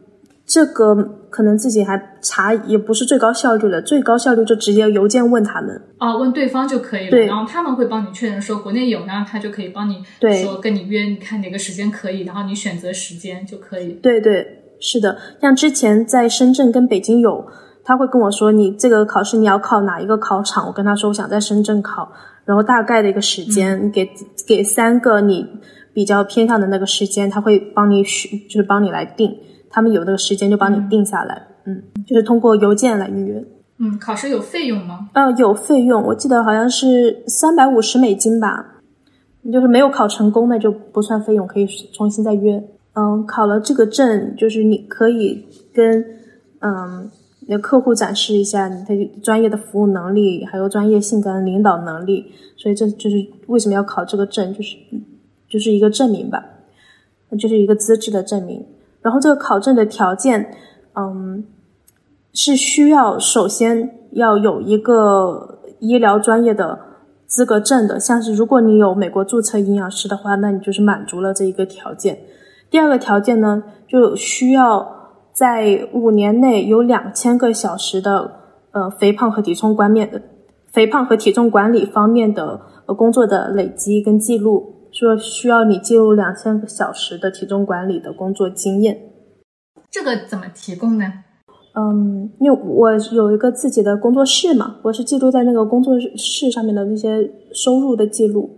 [0.47, 0.95] 这个
[1.35, 5.83] 可能自己还查也不是最高效率了，最高效率就直接邮件问他们。
[5.99, 10.01] 啊，问对方就可以了，然后他们会帮你确认说国内有，然后他就可以帮你
[10.45, 13.95] 说跟你约，你看哪个时间可以，然后你选择时间就可以。
[13.95, 14.47] 对对，
[14.79, 17.45] 是的，像之前在深圳跟北京有，
[17.83, 22.13] 他会跟我说你这个考试你要考哪一个考场，我跟他说我想在深圳考，
[22.45, 24.09] 然后大概的一个时间，给
[24.47, 25.45] 给三个你
[25.93, 29.37] 比较偏向的那个时间，他会帮你选，就是帮你来定。
[29.75, 33.45] 他们有那个时间就帮你定下来，嗯，就是通过邮件来预约。
[33.79, 35.09] 嗯，考试有费用吗？
[35.15, 38.71] 呃，有费用，我记得好像是三百五十美金吧。
[39.53, 42.63] 就是没有考成功那就不算费用，可以重新再约。
[42.93, 46.07] 嗯，考了这个证，就是你可以跟
[46.61, 47.11] 嗯
[47.49, 52.27] 那客户展示一下你的专业的服务能力，还有专业性跟领导能力。
[52.57, 53.17] 所以这就是
[53.49, 54.77] 为什么要考这个证，就是
[55.49, 56.43] 就是一个证明吧，
[57.37, 58.65] 就是一个资质的证明。
[59.05, 60.57] 然后这个考证的条件，
[60.95, 61.45] 嗯，
[62.33, 66.79] 是需要首先要有一个医疗专业的
[67.27, 72.19] 资格证的，像是如果你有美国注册营养师的话，那你就是满足了这一个条件。
[72.71, 74.89] 第二个条件呢，就需要
[75.35, 78.33] 在五年内有两千个小时的
[78.71, 80.23] 呃肥胖和体重管面
[80.73, 84.74] 肥胖和体重管理方面的呃工作的累积跟记录。
[84.95, 89.11] 说需要你记录两千个小时的体重管理的工作经验，
[89.91, 91.13] 这个怎么提供呢？
[91.73, 98.57] 嗯，因为我有一个自己的工作室嘛，我是记录在那个工作室上面的那些收入的记录。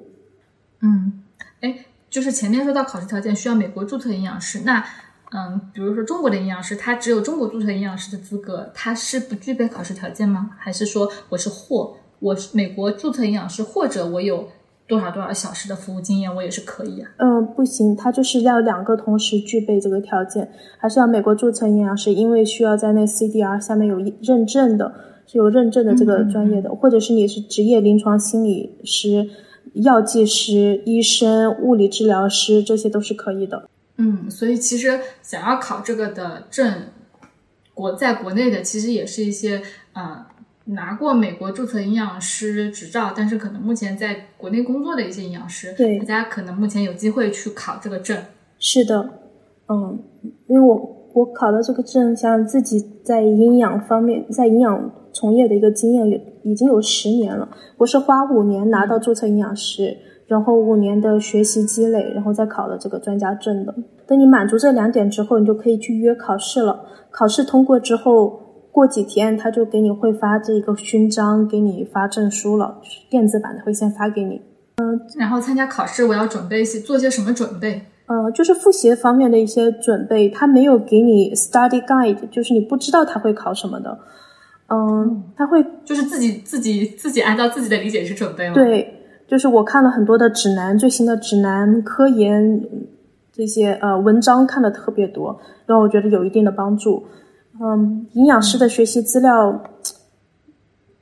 [0.82, 1.24] 嗯，
[1.62, 4.84] 哎，就是前面说到考试条件需要美国注册营养师，那
[5.30, 10.50] 嗯，比如说中国的营养师，他只有中国注册营养师的资格，他是不具备考试条件吗？
[10.58, 14.46] 还是说我是或我是美国注册营养师，或者我有？
[14.88, 17.10] 多少多少小时的服务经验，我也是可以啊。
[17.18, 24.94] 嗯，不行，他就是要两个同时具备这个条件，还是要美国注册营养师，因为需要在那 CDR 下面有认证的，
[25.26, 29.28] 是有认证的这个专业的，或者是你是职业临床心理师、
[29.72, 33.68] 药剂师、医生、物理治疗师，这些都是可以的。
[33.96, 36.72] 嗯，所以其实想要考这个的证，
[37.74, 39.62] 国在国内的其实也是一些
[39.92, 40.28] 啊。
[40.68, 48.18] 拿过美国注册营养师执照，但是可能目前在国内工作的一些营养师，对大家可能目前有机会去考这个证。
[48.58, 49.08] 是的，
[49.68, 49.96] 嗯，
[50.48, 57.48] 因为我我考的这个证，像自己在营养方面，在营养从业的一个经验有已经有十年了。
[57.76, 59.96] 我是花五年拿到注册营养师，
[60.26, 63.72] 然后五年的学习积累，然后再考了这个专家证的。
[64.04, 66.84] 等你满足这两点之后，你就可以去约考试了。
[67.12, 68.42] 考试通过之后。
[68.76, 74.38] 过几天他就给你会发这个勋章，给你发证书了，电子版的会先发给你。
[74.76, 77.80] 嗯，然后参加考试，我要准备些做些什么准备？
[78.04, 83.98] 呃，就是复习方面的一些准备，他没有给你 study guide，就是你不知道他会考什么的。
[84.68, 88.54] 嗯，他会就是自己自己自己按照自己的理解去准备吗？
[88.54, 88.92] 对，
[89.26, 92.62] 就是我看了很多的指南，最新的指南、科研
[93.32, 97.02] 这些呃文章看的特别多，让我觉得有一定的帮助。
[97.62, 99.62] 嗯，营养师的学习资料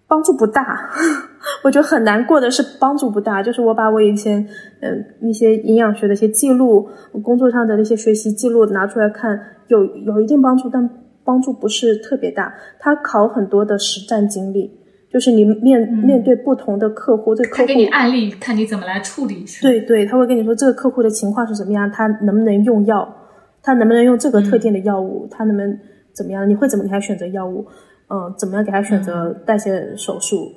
[0.07, 0.91] 帮助不大，
[1.65, 3.43] 我觉得很难过的是帮助不大。
[3.43, 4.47] 就是我把我以前
[4.81, 6.89] 嗯一些营养学的一些记录，
[7.23, 9.39] 工作上的那些学习记录拿出来看，
[9.69, 10.89] 有有一定帮助，但
[11.25, 12.55] 帮助不是特别大。
[12.79, 14.71] 他考很多的实战经历，
[15.11, 19.45] 就是你面面对不同的客户，这客户给你案例，看你怎么来处理。
[19.61, 23.13] 对对，他会跟你说这个客户的情况是怎么样，他能不能用药，
[23.63, 25.77] 他能不能用这个特定的药物，他能不能。
[26.15, 26.49] 怎么样？
[26.49, 27.67] 你会怎么给他选择药物？
[28.09, 30.53] 嗯，怎么样给他选择代谢手术？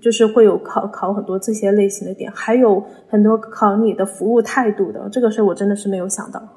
[0.00, 5.08] 就是会有考考很多这些类型的点，还有很多考你的服务态度的。
[5.10, 6.40] 这个事我真的是没有想到。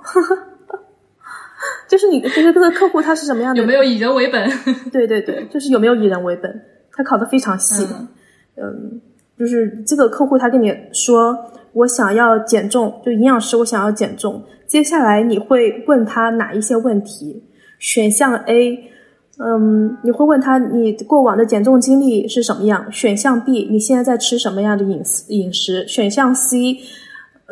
[1.88, 3.62] 就是你，就是这个客户他是什么样的？
[3.62, 4.50] 有没有以人为本？
[4.92, 6.62] 对对对，就是有没有以人为本？
[6.92, 7.88] 他考的非常细。
[8.56, 9.02] 嗯，
[9.38, 11.38] 就是这个客户他跟你说
[11.74, 17.44] 我想要减重，就营养师我想要减重，接下来你会问他哪一些问题？
[17.80, 18.92] 选项 A。
[19.38, 22.90] 嗯，你会问他你过往的减重经历是什么样？
[22.90, 25.86] 选项 B，你现在在吃什么样的饮食饮食？
[25.90, 26.80] 选项 C，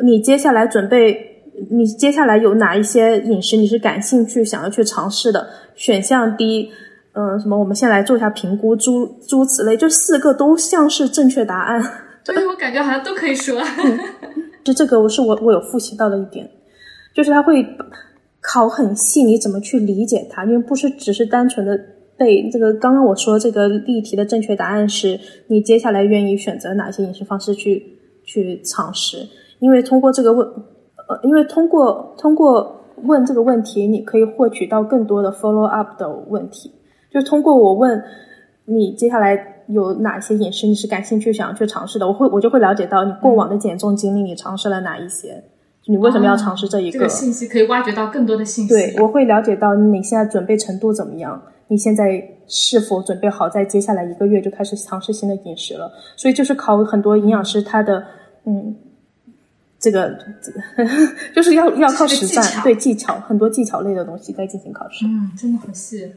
[0.02, 5.46] 你接下来准备，你接下来有哪一些饮食你是感兴趣想要去尝试的？
[5.74, 6.70] 选项 D，
[7.12, 7.58] 嗯，什么？
[7.58, 11.82] 我们先来做一下评估，诸诸此类，这四个都像是正确答案。
[12.24, 13.60] 对，我感觉好像都可以说。
[14.64, 16.50] 就这个，我是我我有复习到的一点，
[17.12, 17.62] 就是他会。
[18.46, 20.44] 考很细，你怎么去理解它？
[20.44, 21.80] 因为不是只是单纯的
[22.18, 22.74] 背这个。
[22.74, 27.82] 刚刚我说这个例题的正确答案是你接下来愿意选择哪些饮食方式去
[28.22, 29.26] 去尝试？
[29.60, 30.46] 因为通过这个问，
[31.08, 36.70] 呃，因为通过通过问这个问题，你可以获取到更多的 follow up 的问题。
[37.10, 38.02] 就通过我问
[38.66, 45.42] 你接下来有哪些饮食你是感兴趣想要去尝试的，我会我就会了解到你过往的减重经历，你尝试了哪一些。
[45.86, 46.98] 你为什么要尝试这一个？
[46.98, 48.70] 这个信息可以挖掘到更多的信息。
[48.72, 55.92] 对，我会了解到你现在准备程度怎么样，你现在是否准备好在接下来一个月就开始尝试新的饮食了？
[56.16, 58.02] 所以就是考很多营养师他的
[58.44, 58.74] 嗯，
[59.78, 60.16] 这个
[61.36, 65.04] 就是要要靠实战，对技巧很多技巧类的东西在进行考试。
[65.04, 66.10] 嗯，真的好细。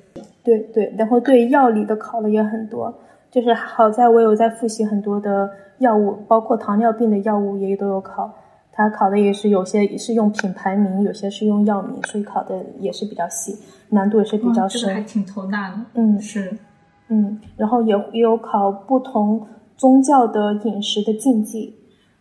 [0.44, 2.94] 对对，然后对药理的考的也很多，
[3.30, 5.50] 就是好在我有在复习很多的
[5.80, 8.34] 药物，包括糖尿病的药物也都有考。
[8.78, 13.58] 他考的也是有些是用品牌名，有些是用药名，所以考的也是比较细，
[13.90, 14.82] 难度也是比较深。
[14.82, 15.78] 这个还挺头大的。
[15.96, 16.56] 嗯，是，
[17.08, 21.74] 嗯，然后也也有考不同宗教的饮食的禁忌，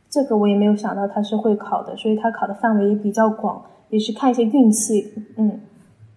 [0.09, 5.13] 这个我也没有想到它是会考的，所以它考的范围也比较广，也是看一些运气。
[5.37, 5.61] 嗯，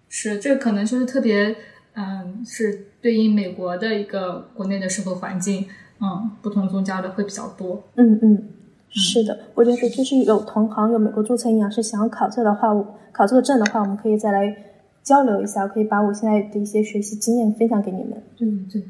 [0.08, 1.54] 是，这个可能就是特别，
[1.92, 5.66] 嗯，是对应美国的一个国内的社会环境，
[6.00, 7.82] 嗯，不同宗教的会比较多。
[7.96, 8.48] 嗯嗯。
[8.90, 12.68] 是的，我觉得就是有同行有美国注册营养师想要考这的话，
[13.12, 14.54] 考这个证的话，我们可以再来
[15.02, 18.22] 交流一下，可以把我现在的一些学习经验分享给你们。
[18.40, 18.82] 嗯，对，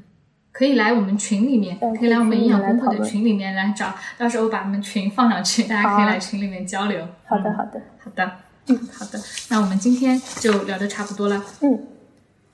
[0.52, 7.06] 可以来我们群里面，可以来我们营养公会的群里面来找，到时候把我们群放上去，大家可以来群里面交流。
[7.26, 8.32] 好的，好的，好的，
[8.68, 9.18] 嗯，好的，
[9.50, 11.42] 那我们今天就聊的差不多了。
[11.60, 11.78] 嗯，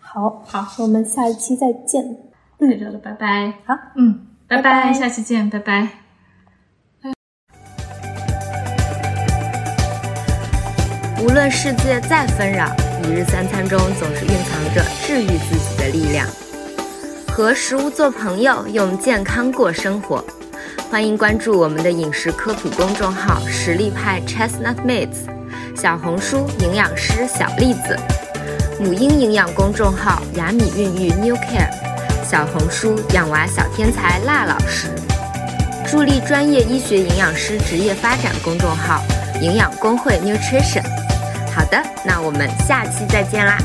[0.01, 2.17] 好，好，我们下一期再见。
[2.59, 3.53] 嗯，聊了，拜拜。
[3.65, 6.06] 好，嗯，拜拜，下期见，拜拜。
[11.19, 12.71] 无论世界再纷扰，
[13.03, 16.27] 一日三餐中总是蕴藏着治愈自己的力量。
[17.27, 20.23] 和食物做朋友，用健康过生活。
[20.91, 25.25] 欢迎关注我们的饮食科普公众号“实力派 Chestnut Mates”，
[25.75, 27.99] 小红书营养师小栗子，
[28.79, 31.71] 母婴营养公众号“雅米孕育 New Care”，
[32.23, 34.89] 小红书养娃小天才辣老师，
[35.87, 39.03] 助力专业医学营养师职业发展公众号
[39.41, 40.83] “营养工会 Nutrition”。
[41.55, 43.57] 好的，那我们下期再见啦。